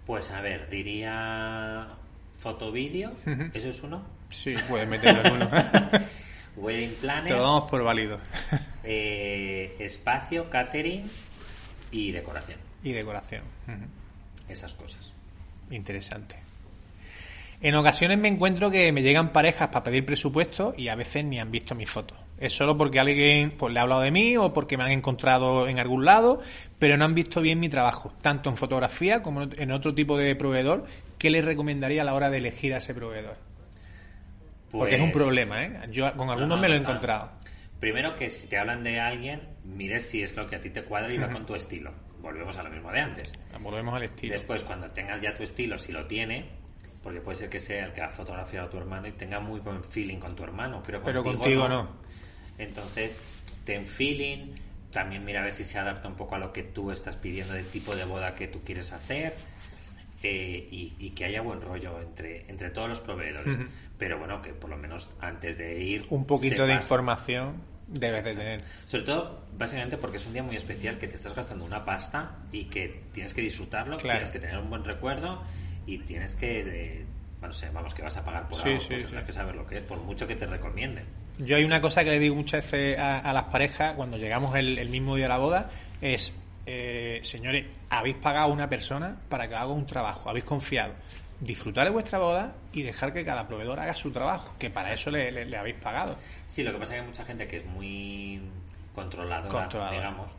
[0.06, 1.88] Pues a ver, diría
[2.38, 3.12] foto-vídeo,
[3.54, 4.02] eso es uno.
[4.30, 5.50] Sí, puedes meterlo en uno.
[6.56, 7.32] Wedding Te planner.
[7.32, 8.20] lo damos por válido.
[8.84, 11.04] Eh, espacio, catering
[11.92, 12.60] y decoración.
[12.84, 13.44] y decoración.
[14.48, 15.14] Esas cosas.
[15.70, 16.38] Interesante.
[17.62, 21.40] En ocasiones me encuentro que me llegan parejas para pedir presupuesto y a veces ni
[21.40, 22.18] han visto mis fotos.
[22.38, 25.68] Es solo porque alguien pues, le ha hablado de mí o porque me han encontrado
[25.68, 26.40] en algún lado,
[26.80, 30.36] pero no han visto bien mi trabajo, tanto en fotografía como en otro tipo de
[30.38, 30.86] proveedor.
[31.18, 33.36] ¿Qué les recomendaría a la hora de elegir a ese proveedor?
[34.72, 35.80] Porque es un Pues, problema, ¿eh?
[35.92, 37.32] Yo con no, algunos no, me lo he encontrado.
[37.82, 40.84] Primero que si te hablan de alguien, mires si es lo que a ti te
[40.84, 41.92] cuadra y va con tu estilo.
[42.22, 43.34] Volvemos a lo mismo de antes.
[43.60, 44.34] Volvemos al estilo.
[44.34, 46.46] Después, cuando tengas ya tu estilo, si lo tiene,
[47.04, 49.60] porque puede ser que sea el que ha fotografiado a tu hermano y tenga muy
[49.60, 51.84] buen feeling con tu hermano, pero Pero contigo, no.
[51.84, 51.90] no.
[52.58, 53.18] Entonces,
[53.66, 54.54] ten feeling,
[54.92, 57.54] también mira a ver si se adapta un poco a lo que tú estás pidiendo
[57.54, 59.36] del tipo de boda que tú quieres hacer.
[60.22, 63.58] eh, y, y que haya buen rollo entre, entre todos los proveedores.
[63.98, 66.06] Pero bueno, que por lo menos antes de ir.
[66.10, 68.64] Un poquito de sepas- información debes de tener.
[68.86, 72.36] Sobre todo, básicamente porque es un día muy especial que te estás gastando una pasta
[72.52, 74.20] y que tienes que disfrutarlo, Claro.
[74.20, 75.42] tienes que tener un buen recuerdo
[75.86, 76.60] y tienes que.
[76.62, 77.06] eh,
[77.40, 79.16] bueno, sé, vamos, que vas a pagar por Sí, algo, sí, pues sí.
[79.26, 81.06] que saber lo que es, por mucho que te recomienden.
[81.38, 84.54] Yo hay una cosa que le digo muchas veces a, a las parejas cuando llegamos
[84.58, 85.70] el, el mismo día de la boda
[86.02, 90.94] es, eh, señores, habéis pagado a una persona para que haga un trabajo, habéis confiado.
[91.40, 95.10] Disfrutar de vuestra boda y dejar que cada proveedor haga su trabajo, que para eso
[95.10, 96.18] le, le- le habéis pagado.
[96.46, 98.42] Sí, lo que pasa es que hay mucha gente que es muy
[98.94, 99.98] controladora, Controladora.
[99.98, 100.32] digamos,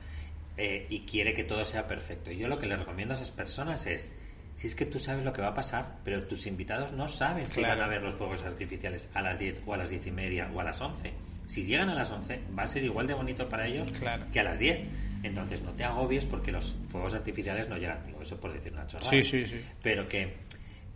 [0.58, 2.30] eh, y quiere que todo sea perfecto.
[2.30, 4.10] Y yo lo que le recomiendo a esas personas es,
[4.54, 7.48] si es que tú sabes lo que va a pasar, pero tus invitados no saben
[7.48, 10.10] si van a ver los fuegos artificiales a las 10 o a las 10 y
[10.10, 11.12] media o a las 11.
[11.46, 14.24] Si llegan a las 11, va a ser igual de bonito para ellos Claro.
[14.32, 14.80] que a las 10.
[15.22, 18.06] Entonces no te agobies porque los fuegos artificiales no llegan.
[18.06, 19.10] Digo, eso por decir una chorrada.
[19.10, 19.60] Sí, sí, sí.
[19.82, 20.36] Pero que,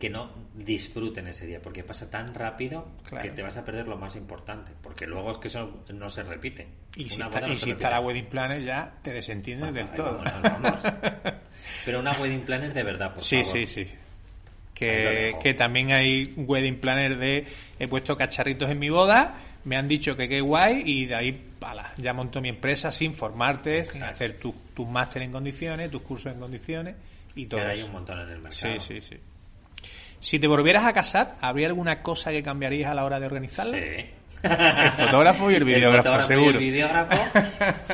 [0.05, 3.23] que no disfruten ese día porque pasa tan rápido Claro.
[3.25, 4.73] que te vas a perder lo más importante.
[4.83, 6.67] Porque luego es que eso no se repite.
[6.97, 7.87] Y si Una está, boda no y se si repite.
[7.87, 10.23] está la wedding planner ya te desentiendes del Ay, todo.
[11.87, 13.53] Pero una wedding planner de verdad, por Sí, favor.
[13.53, 13.85] sí, sí.
[13.85, 17.47] Lo Que, que también hay wedding planner de
[17.79, 21.33] he puesto cacharritos en mi boda, me han dicho que qué guay y de ahí
[21.59, 26.03] pala, ya monto mi empresa sin formarte, sin hacer tu- tus máster en condiciones, tus
[26.03, 26.97] cursos en condiciones
[27.37, 28.79] y todo hay un montón en el mercado.
[28.79, 29.17] Sí, sí, sí.
[30.25, 33.77] Si te volvieras a casar, ¿habría alguna cosa que cambiarías a la hora de organizarla?
[33.79, 34.07] Sí.
[34.43, 36.61] El fotógrafo y el videógrafo, fotógrafo seguro.
[36.61, 37.23] Y el videógrafo.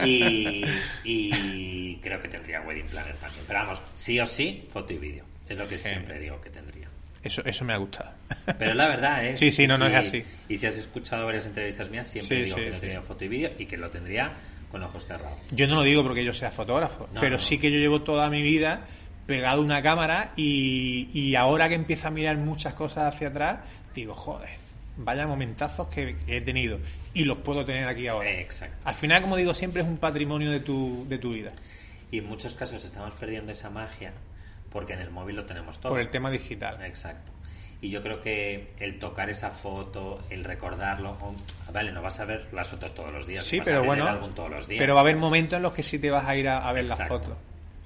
[0.06, 0.64] Y,
[1.04, 3.44] y creo que tendría wedding planner también.
[3.48, 5.24] Pero vamos, sí o sí, foto y vídeo.
[5.48, 6.86] Es lo que siempre digo que tendría.
[7.24, 8.10] Eso, eso me ha gustado.
[8.58, 9.36] Pero la verdad es.
[9.40, 10.24] Sí, sí, no, no si- es así.
[10.48, 13.28] Y si has escuchado varias entrevistas mías, siempre Sí, digo sí, que tenía foto y
[13.28, 14.30] vídeo y que lo tendría
[14.70, 15.36] con ojos cerrados.
[15.50, 17.38] Yo no lo digo porque yo sea fotógrafo, No, pero no.
[17.38, 18.86] sí que yo llevo toda mi vida
[19.30, 23.60] pegado a una cámara y, y ahora que empiezo a mirar muchas cosas hacia atrás,
[23.94, 24.50] digo, joder,
[24.96, 26.78] vaya momentazos que, he tenido
[27.14, 28.28] y los puedo tener aquí ahora.
[28.28, 28.76] Exacto.
[28.84, 31.52] Al final, como digo, siempre es un patrimonio de tu, de tu vida,
[32.10, 34.12] Y en muchos casos estamos perdiendo esa magia
[34.72, 35.90] porque en el móvil lo tenemos todo.
[35.92, 36.82] por el tema digital.
[36.84, 37.30] Exacto.
[37.82, 41.16] Y yo creo que el tocar esa foto, el recordarlo,
[41.72, 43.86] vale, no vas a ver las fotos todos los días, Sí, vas pero a ver
[43.88, 44.78] bueno, el álbum todos los días.
[44.78, 46.72] pero va a haber momentos en los que sí te vas a ir a, a
[46.72, 47.14] ver Exacto.
[47.14, 47.38] las fotos.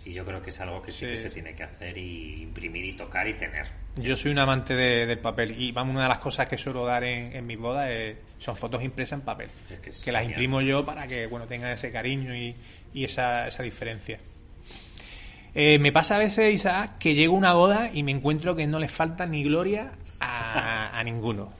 [0.07, 2.43] Y yo creo que es algo que sí, Sí, que se tiene que hacer y
[2.43, 3.67] imprimir y tocar y tener.
[3.97, 6.85] Yo soy un amante de- del papel y vamos, una de las cosas que suelo
[6.85, 9.49] dar en, en mis bodas es- son fotos impresas en papel.
[9.71, 12.55] Es que es que las imprimo yo para que bueno tengan ese cariño y,
[12.93, 14.19] y esa, esa diferencia.
[15.55, 18.67] Eh, me pasa a veces, Isaac, que llego a una boda y me encuentro que
[18.67, 21.53] no les falta ni gloria a, a ninguno.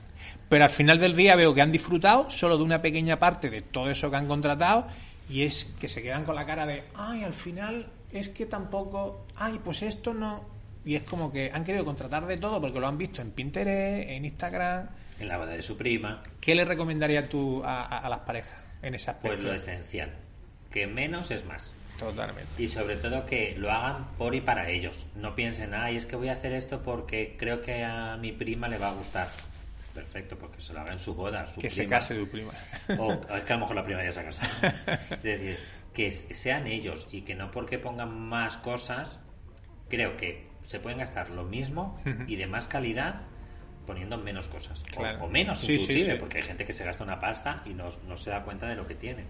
[0.49, 3.61] Pero al final del día veo que han disfrutado solo de una pequeña parte de
[3.61, 4.87] todo eso que han contratado
[5.29, 7.87] y es que se quedan con la cara de, ay, al final
[8.19, 10.43] es que tampoco, ay, pues esto no.
[10.83, 14.09] Y es como que han querido contratar de todo porque lo han visto en Pinterest,
[14.09, 14.87] en Instagram.
[15.19, 18.53] En la boda de su prima, ¿Qué le recomendarías tú a, a- a las parejas
[18.81, 19.35] en ese aspecto?
[19.37, 20.11] pues lo esencial.
[20.69, 21.73] Que menos es más.
[21.97, 22.61] Totalmente.
[22.61, 25.07] Y sobre todo que lo hagan por y para ellos.
[25.15, 28.67] No piensen, ay, es que voy a hacer esto porque creo que a mi prima
[28.67, 29.29] le va a gustar.
[29.93, 31.47] Perfecto, porque se lo haga en su boda.
[31.47, 31.95] Su Que se prima.
[31.99, 32.51] case tu prima.
[32.99, 34.49] O es que a lo mejor la prima ya se ha casado.
[35.11, 35.57] Es decir,
[35.95, 39.21] que sean ellos y que no porque pongan más cosas,
[39.89, 43.23] creo que se pueden gastar lo mismo y de más calidad
[43.87, 44.83] poniendo menos cosas.
[44.93, 45.23] O- Claro.
[45.25, 46.17] O, menos Sí, sí, inclusive, sí.
[46.19, 48.75] porque hay gente que se gasta una pasta y no, no se da cuenta de
[48.75, 49.25] lo que tiene.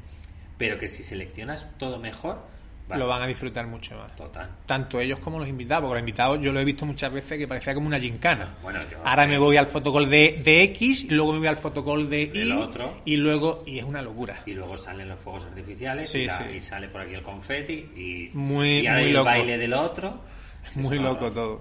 [0.57, 2.45] Pero que si seleccionas todo mejor,
[2.89, 4.15] Lo van a disfrutar mucho más.
[4.15, 4.47] Total.
[4.65, 7.47] Tanto ellos como los invitados, porque los invitados yo lo he visto muchas veces que
[7.47, 8.55] parecía como una gincana.
[8.61, 11.57] Bueno, yo- Ahora me voy al fotocall de, de X, y luego me voy al
[11.57, 13.01] fotocall de Y, otro.
[13.05, 14.43] y luego, y es una locura.
[14.45, 16.43] Y luego salen los fuegos artificiales Sí, y, la- sí.
[16.55, 19.25] y sale por aquí el confeti y, Muy- y ahora muy el loco.
[19.25, 20.19] baile del otro.
[20.75, 21.59] Muy loco todo.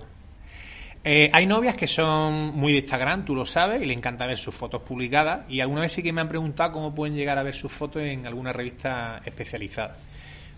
[1.07, 4.39] Eh, hay novias que son muy de Instagram, tú lo sabes, y le encanta ver
[4.39, 5.41] sus fotos publicadas.
[5.51, 8.01] Y alguna vez sí que me han preguntado cómo pueden llegar a ver sus fotos
[8.03, 9.97] en alguna revista especializada,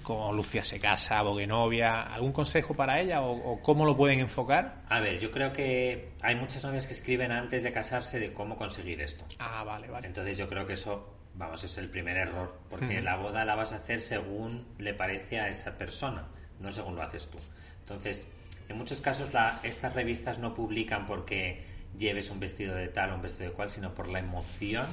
[0.07, 2.03] como Lucia se casa, Vogue Novia.
[2.03, 4.83] ¿Algún consejo para ella o, o cómo lo pueden enfocar?
[4.89, 8.55] A ver, yo creo que hay muchas novias que escriben antes de casarse de cómo
[8.55, 9.25] conseguir esto.
[9.41, 10.07] Ah, vale, vale.
[10.07, 13.73] Entonces yo creo que eso, vamos, es el primer error, porque la boda la vas
[13.73, 16.29] a hacer según le parece a esa persona,
[16.61, 17.39] no según lo haces tú.
[17.81, 18.29] Entonces,
[18.69, 21.65] en muchos casos la- estas revistas no publican porque
[21.99, 24.87] lleves un vestido de tal o un vestido de cual, sino por la emoción,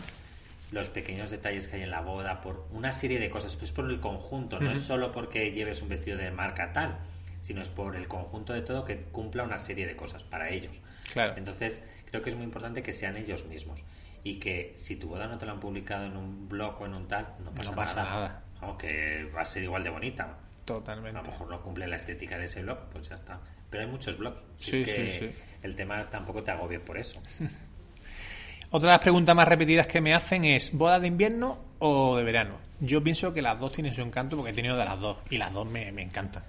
[0.72, 3.90] los pequeños detalles que hay en la boda, por una serie de cosas, pues por
[3.90, 6.98] el conjunto, no es solo porque lleves un vestido de marca tal,
[7.42, 10.82] sino es por el conjunto de todo que cumpla una serie de cosas para ellos.
[11.12, 11.34] Claro.
[11.38, 13.84] Entonces, creo que es muy importante que sean ellos mismos.
[14.24, 16.96] Y que si tu boda no te la han publicado en un blog o en
[16.96, 18.44] un tal, no pasa, No pasa nada.
[18.62, 20.24] Vamos, que va a ser igual de bonita.
[20.24, 21.20] A Totalmente.
[21.20, 23.42] lo mejor no cumple la estética de ese blog, pues ya está.
[23.70, 24.46] Pero hay muchos blogs.
[24.56, 25.36] Sí, es que sí, sí.
[25.62, 27.22] El tema tampoco te agobie por eso.
[28.76, 32.24] Otra de las preguntas más repetidas que me hacen es ¿boda de invierno o de
[32.24, 32.58] verano?
[32.80, 35.38] Yo pienso que las dos tienen su encanto porque he tenido de las dos y
[35.38, 36.42] las dos me, me encantan.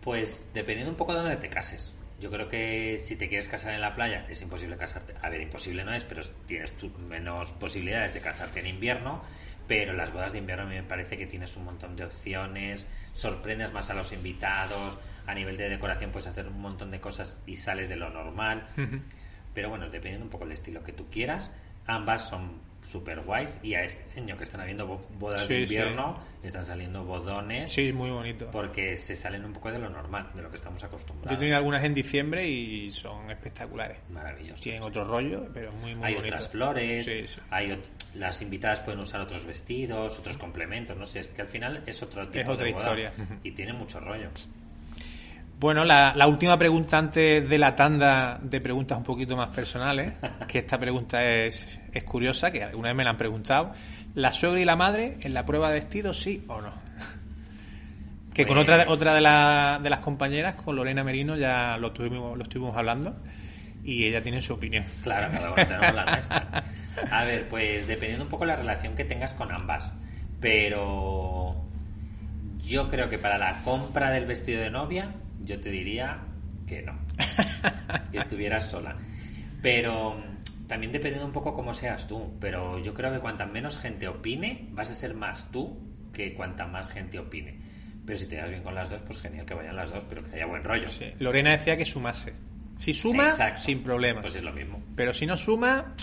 [0.00, 1.92] Pues dependiendo un poco de dónde te cases.
[2.20, 5.14] Yo creo que si te quieres casar en la playa es imposible casarte.
[5.22, 9.20] A ver, imposible no es, pero tienes tu- menos posibilidades de casarte en invierno.
[9.66, 12.86] Pero las bodas de invierno a mí me parece que tienes un montón de opciones,
[13.14, 17.38] sorprendes más a los invitados, a nivel de decoración puedes hacer un montón de cosas
[17.46, 18.68] y sales de lo normal.
[19.54, 21.50] Pero bueno, dependiendo un poco del estilo que tú quieras,
[21.86, 25.62] ambas son súper guays y a este año que están habiendo bo- bodas de sí.
[25.62, 28.50] invierno están saliendo bodones Sí, muy bonito.
[28.50, 31.38] porque se salen un poco de lo normal, de lo que estamos Yo he acostumbrados.
[31.38, 33.96] tenido algunas en diciembre y son espectaculares.
[34.10, 34.62] Maravilloso.
[34.62, 36.34] Tienen otro rollo, pero muy, muy hay bonito.
[36.34, 37.40] otras flores, Sí, sí.
[37.48, 37.80] hay
[38.16, 42.02] las invitadas pueden usar otros vestidos, otros complementos, no sé, es que al final es
[42.02, 43.12] otro tipo otra de boda historia.
[43.42, 44.28] y tiene mucho rollo.
[45.64, 50.12] Bueno, la, la última pregunta antes de la tanda de preguntas un poquito más personales,
[50.46, 53.72] que esta pregunta es, es curiosa, que alguna vez me la han preguntado.
[54.14, 56.70] ¿La suegra y la madre en la prueba de vestido sí o no?
[58.34, 61.86] Que con Pues- otra, otra de, la- de las compañeras, con Lorena Merino, ya lo
[61.86, 63.16] estuvimos, lo estuvimos hablando
[63.82, 64.84] y ella tiene su opinión.
[65.02, 66.62] Claro, tenemos la nuestra.
[67.10, 69.94] A ver, pues dependiendo un poco la relación que tengas con ambas.
[70.42, 71.56] Pero
[72.62, 76.20] yo creo que para la compra del vestido de novia, yo te diría
[76.66, 76.98] que no.
[78.12, 78.96] Que estuvieras sola.
[79.62, 82.36] Pero mm, también dependiendo un poco cómo seas tú.
[82.40, 85.78] Pero yo creo que cuanta menos gente opine, vas a ser más tú
[86.12, 87.58] que cuanta más gente opine.
[88.06, 90.22] Pero si te das bien con las dos, pues genial que vayan las dos, pero
[90.22, 90.88] que haya buen rollo.
[90.88, 91.06] Sí.
[91.18, 92.34] Lorena decía que sumase.
[92.78, 93.60] Si suma, Exacto.
[93.60, 94.20] sin problema.
[94.20, 94.82] Pues es lo mismo.
[94.94, 95.94] Pero si no suma,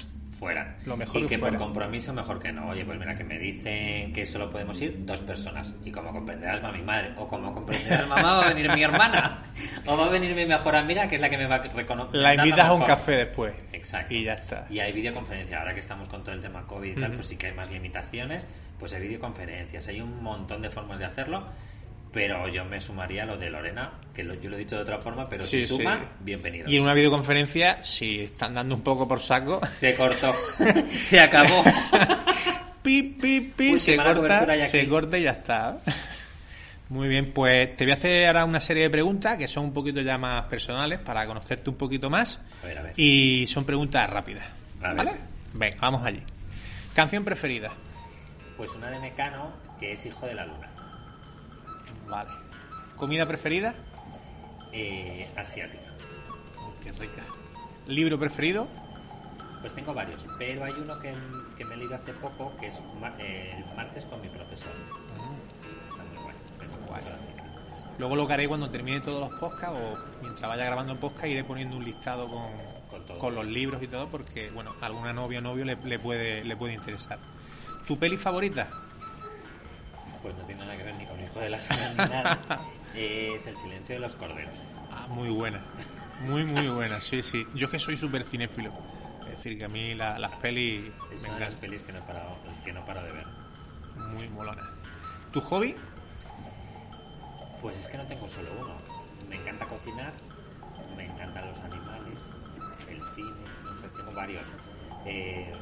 [0.42, 0.76] fuera.
[0.88, 2.70] Lo mejor y que por compromiso mejor que no.
[2.70, 5.72] Oye, pues mira, que me dicen que solo podemos ir dos personas.
[5.86, 7.14] Y como comprenderás va mi madre.
[7.16, 9.44] O como comprenderás mamá va a venir mi hermana.
[9.86, 12.20] O va a venir mi mejor amiga, que es la que me va a reconocer.
[12.20, 13.54] la invitas a un café después.
[13.72, 14.14] Exacto.
[14.14, 14.66] Y ya está.
[14.70, 15.60] Y hay videoconferencia.
[15.60, 17.70] Ahora que estamos con todo el tema COVID y tal, pues sí que hay más
[17.70, 18.48] limitaciones.
[18.80, 19.88] Pues hay videoconferencias.
[19.90, 21.46] Hay un montón de formas de hacerlo.
[22.14, 24.82] Pero yo me sumaría a lo de Lorena, que lo- yo lo he dicho de
[24.82, 25.76] otra forma, pero Sí, si sí.
[25.78, 26.70] suma, bienvenido.
[26.70, 30.34] Y en una videoconferencia, si están dando un poco por saco, Se cortó.
[31.02, 31.64] Se acabó.
[32.84, 35.78] pi, pi, pi, Uy, se corta, se corta y ya está.
[36.90, 39.74] Muy bien, pues te voy a hacer ahora una serie de preguntas que son un
[39.74, 42.42] poquito ya más personales para conocerte un poquito más.
[42.64, 42.94] A ver, a ver.
[43.00, 44.46] Y son preguntas rápidas.
[44.84, 45.10] A ver, ¿Vale?
[45.12, 45.18] sí.
[45.54, 46.22] Venga, vamos allí.
[46.94, 47.72] Canción preferida.
[48.58, 50.68] Pues una de Mecano, que es Hijo de la Luna.
[52.12, 52.30] Vale.
[52.98, 53.74] Comida preferida.
[54.74, 55.88] Eh, asiática.
[56.84, 57.24] Qué rica.
[57.88, 58.68] Libro preferido.
[59.62, 61.14] Pues tengo varios, pero hay uno que,
[61.56, 62.82] que me he leído hace poco, que es
[63.20, 64.72] eh, el martes con mi profesor.
[66.88, 67.02] Guay.
[68.00, 71.28] Luego lo que haré cuando termine todos los podcasts o mientras vaya grabando el podcast
[71.28, 72.48] iré poniendo un listado con,
[72.90, 73.20] Con todo.
[73.20, 76.44] con los libros y todo porque, bueno, a alguna novia o novio le, le puede,
[76.44, 77.20] le puede interesar.
[77.86, 78.68] ¿Tu peli favorita?
[80.24, 81.06] Pues no tiene nada que ver ni
[81.40, 81.60] de la
[81.98, 82.62] nada.
[82.96, 84.58] Es El silencio de los corderos.
[84.92, 85.62] Ah, muy buena.
[86.28, 87.46] Muy, muy buena, sí, sí.
[87.56, 88.72] Yo es que soy súper cinéfilo.
[89.26, 91.92] Es decir, que a mí la- las pelis Es me una de las pelis que
[91.94, 93.26] no he parado, que no paro de ver.
[93.96, 94.70] Muy molona.
[95.32, 95.76] ¿Tu hobby?
[97.62, 98.76] Pues es que no tengo solo uno.
[99.30, 100.14] Me encanta cocinar,
[100.98, 102.20] me encantan los animales,
[102.90, 103.32] el cine,
[103.64, 104.46] no sé, tengo varios.
[105.06, 105.54] Eh,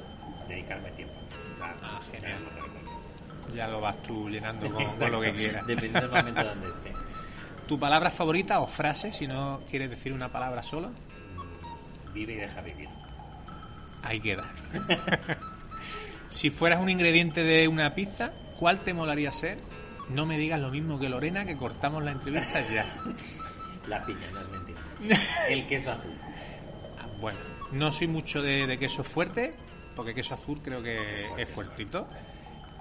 [0.48, 1.14] dedicarme tiempo.
[1.62, 2.40] Ah, genial.
[3.56, 5.66] Ya lo vas tú llenando con, con lo que quieras.
[5.68, 6.94] Dependiendo del momento donde esté.
[7.68, 10.92] ¿Tu palabra favorita o frase, si no quieres decir una palabra sola?
[12.14, 12.90] Vive y deja vivir.
[14.04, 14.52] Ahí queda.
[16.30, 19.60] si fueras un ingrediente de una pizza, ¿cuál te molaría ser?
[20.10, 22.86] No me digas lo mismo que Lorena, que cortamos la entrevista ya.
[23.88, 24.80] La piña, no es mentira.
[25.50, 26.14] El queso azul.
[26.98, 27.40] Ah, Bueno,
[27.72, 29.54] no soy mucho de, de queso fuerte,
[29.96, 32.08] porque queso azul creo que Fuerte, es fuertito.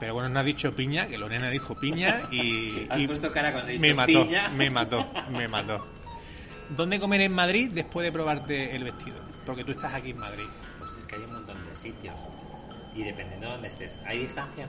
[0.00, 3.52] Pero bueno, no has dicho piña, que Lorena dijo piña y, Has y puesto cara
[3.52, 4.48] cuando he dicho me mató, piña.
[4.50, 5.86] me mató, me mató.
[6.70, 9.16] ¿Dónde comer en Madrid después de probarte el vestido?
[9.46, 10.44] Porque tú estás aquí en Madrid.
[10.78, 12.14] Pues es que hay un montón de sitios.
[12.94, 13.98] Y dependiendo de dónde estés.
[14.06, 14.66] ¿Hay distancia?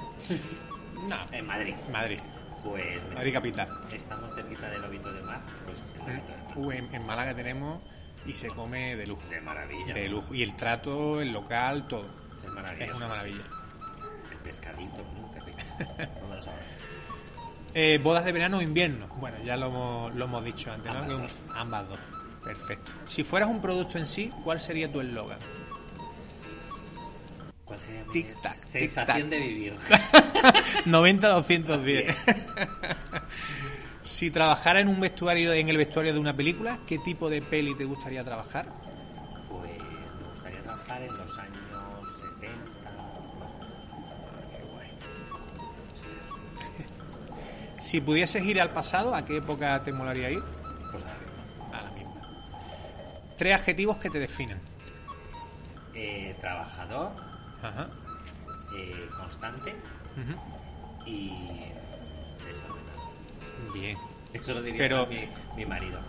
[1.07, 1.75] No, En Madrid.
[1.91, 2.19] Madrid,
[2.63, 3.67] Pues Madrid capital.
[3.91, 5.41] estamos cerquita del Lobito de Mar.
[5.65, 6.57] Pues el Lobito de Mar.
[6.57, 7.81] Uh, en, en Málaga tenemos
[8.25, 9.21] y se come de lujo.
[9.29, 9.93] De maravilla.
[9.93, 10.33] De lujo.
[10.33, 12.07] Y el trato, el local, todo.
[12.45, 12.91] Es maravilloso.
[12.91, 13.41] Es una maravilla.
[13.41, 13.58] El
[14.43, 15.59] pescadito, mm, qué rico.
[16.21, 16.59] No me lo sabía.
[17.73, 19.07] Eh, ¿Bodas de verano o invierno?
[19.19, 20.99] Bueno, ya lo hemos, lo hemos dicho antes, ¿no?
[20.99, 21.41] Ambas dos.
[21.53, 21.99] ambas dos.
[22.43, 22.91] Perfecto.
[23.05, 25.39] Si fueras un producto en sí, ¿cuál sería tu eslogan?
[27.63, 29.75] ¿Cuál sería mi Tic-tac, sensación de vivir?
[30.85, 32.15] 90-210.
[34.01, 37.75] si trabajara en un vestuario, en el vestuario de una película, ¿qué tipo de peli
[37.75, 38.67] te gustaría trabajar?
[47.79, 50.43] Si pudieses ir al pasado, ¿a qué época te molaría ir?
[50.91, 51.03] Pues
[51.73, 52.21] a la misma.
[53.37, 54.59] Tres adjetivos que te definan.
[55.93, 57.11] Eh, trabajador,
[57.61, 57.87] Ajá.
[58.75, 59.75] eh, constante
[61.05, 61.31] y
[62.45, 63.11] desordenado.
[63.73, 63.97] Bien.
[64.33, 65.99] Eso lo diría Pero- mi, mi marido.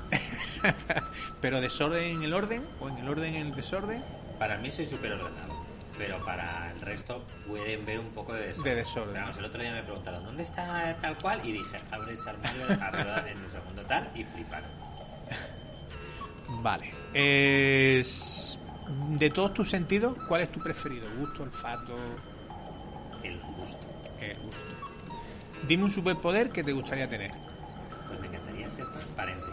[1.40, 4.04] Pero desorden en el orden o en el orden en el desorden.
[4.38, 5.59] Para mí soy súper ordenado,
[6.00, 8.72] pero para el resto pueden ver un poco de desorden.
[8.72, 9.20] De desorden.
[9.20, 11.42] Vamos, el otro día me preguntaron, ¿dónde está tal cual?
[11.44, 12.70] Y dije, abre ese armario,
[13.28, 14.70] en el segundo tal, y fliparon.
[16.62, 16.94] Vale.
[17.12, 18.02] De
[19.30, 21.06] todos tus sentidos, ¿cuál es tu preferido?
[21.18, 21.94] ¿Gusto, olfato?
[23.22, 23.86] El gusto.
[24.22, 24.74] El gusto.
[25.68, 27.32] Dime un superpoder que te gustaría tener.
[28.08, 29.50] Pues me encantaría ser transparente.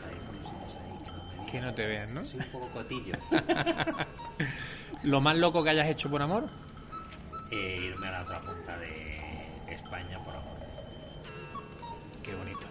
[0.00, 1.46] Para ir por los sitios ahí que no me vean.
[1.46, 2.24] Que no te vean, ¿no?
[2.24, 3.14] Soy un poco cotillo.
[5.04, 6.48] Lo más loco que hayas hecho por amor.
[7.50, 9.20] Eh, irme a la otra punta de
[9.68, 10.58] España por amor.
[12.22, 12.66] Qué bonito.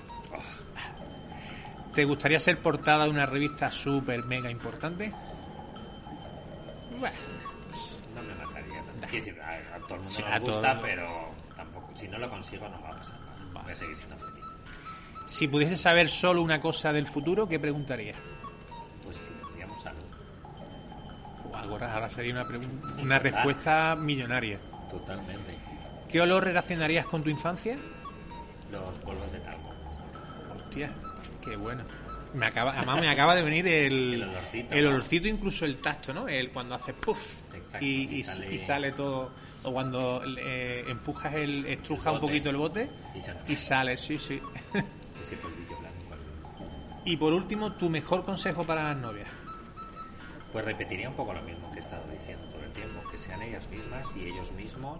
[1.93, 5.11] ¿Te gustaría ser portada de una revista súper mega importante?
[6.99, 7.15] Bueno,
[8.15, 9.07] No me mataría tanto.
[9.09, 10.87] Quiero decir, a, a todo el mundo Sí, nos a todo gusta, el mundo.
[10.89, 11.91] pero tampoco.
[11.95, 13.61] Si no lo consigo, no va a pasar nada.
[13.63, 14.43] Voy a seguir siendo feliz.
[15.27, 18.17] si pudieses saber solo una cosa del futuro, ¿qué preguntarías?
[19.03, 19.31] Pues si
[21.71, 24.59] ahora sería una, pregun- una respuesta millonaria.
[24.89, 25.57] Totalmente.
[26.09, 27.75] ¿Qué olor relacionarías con tu infancia?
[28.71, 29.71] Los polvos de talco.
[30.55, 30.91] Hostia,
[31.43, 31.83] qué bueno.
[32.33, 34.89] Me acaba, además me acaba de venir el, El olorcito, el ¿no?
[34.89, 36.27] olorcito, incluso el tacto, ¿no?
[36.27, 39.31] El cuando haces puff Exacto, y, sale- y sale todo.
[39.63, 42.89] O cuando eh, empujas el, estruja El un poquito el bote
[43.47, 44.41] Y sale, sí, sí.
[45.21, 45.93] Ese polvillo blanco.
[47.05, 49.27] y por último, tu mejor consejo para las novias.
[50.53, 53.01] Pues repetiría un poco lo mismo que he estado diciendo todo el tiempo.
[53.11, 54.99] Que sean ellas mismas y ellos mismos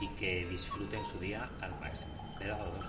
[0.00, 2.12] y que disfruten su día al máximo.
[2.40, 2.86] Le he dado dos.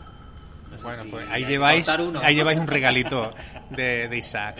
[0.71, 2.19] No sé Bueno, si pues ahí lleváis, uno.
[2.23, 3.31] ahí lleváis un regalito
[3.69, 4.57] de, de Isaac.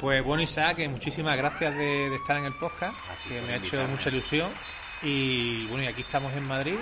[0.00, 3.42] Pues bueno, Isaac, que muchísimas gracias de, de estar en el podcast, A ti que
[3.42, 4.50] me ha hecho mucha ilusión.
[5.02, 6.78] Y bueno, y aquí estamos en Madrid,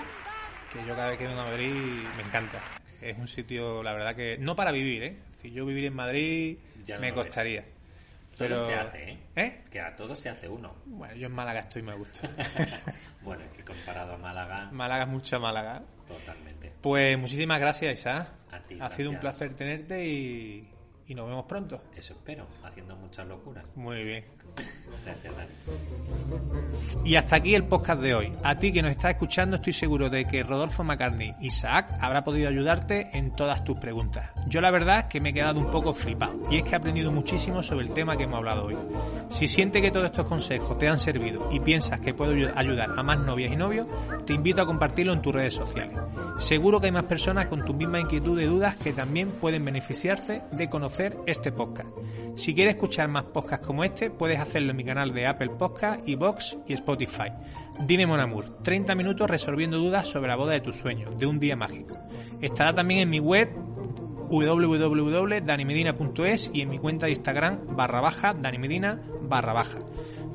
[0.73, 1.75] que yo cada vez que vengo a Madrid
[2.17, 2.61] me encanta.
[3.03, 5.17] Es un sitio, la verdad que no para vivir, ¿eh?
[5.41, 7.25] Si yo vivir en Madrid Ya no me lo ves.
[8.37, 9.19] Todo Pero se hace, ¿eh?
[9.37, 9.65] ¿Eh?
[9.71, 10.75] Que a todos se hace uno.
[10.87, 12.29] Bueno, yo en Málaga estoy me gusta.
[13.23, 15.83] bueno, es que comparado a Málaga, Málaga es mucha Málaga.
[16.09, 16.73] totalmente.
[16.81, 18.29] Pues muchísimas gracias, Isaac.
[18.51, 20.69] A ti, ha sido un placer tenerte y,
[21.07, 21.81] y nos vemos pronto.
[21.95, 23.65] Eso espero, haciendo muchas locuras.
[23.75, 24.25] Muy bien.
[25.05, 25.51] Gracias, Dani.
[27.05, 28.33] Y hasta aquí el podcast de hoy.
[28.43, 32.49] A ti que nos estás escuchando, estoy seguro de que Rodolfo McCartney Isaac habrá podido
[32.49, 34.31] ayudarte en todas tus preguntas.
[34.47, 37.11] Yo la verdad que me he quedado un poco flipado y es que he aprendido
[37.11, 38.77] muchísimo sobre el tema que hemos hablado hoy.
[39.29, 43.03] Si sientes que todos estos consejos te han servido y piensas que puedo ayudar a
[43.03, 43.87] más novias y novios,
[44.25, 45.99] te invito a compartirlo en tus redes sociales.
[46.39, 50.43] Seguro que hay más personas con tu misma inquietud y dudas que también pueden beneficiarse
[50.53, 50.94] de conocer
[51.27, 51.91] este podcast.
[52.37, 56.01] Si quieres escuchar más podcasts como este, puedes hacerlo en mi canal de Apple Podcast,
[56.17, 57.33] Vox y Spotify Spotify.
[57.81, 61.41] Dime Mon Amour, 30 minutos resolviendo dudas sobre la boda de tus sueños, de un
[61.41, 61.99] día mágico.
[62.41, 63.49] Estará también en mi web
[64.29, 69.81] www.danimedina.es y en mi cuenta de Instagram barra baja danimedina barra baja.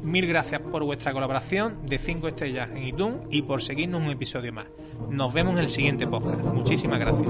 [0.03, 4.53] Mil gracias por vuestra colaboración de 5 estrellas en iTunes y por seguirnos un episodio
[4.53, 4.67] más.
[5.09, 6.41] Nos vemos en el siguiente podcast.
[6.43, 7.27] Muchísimas gracias.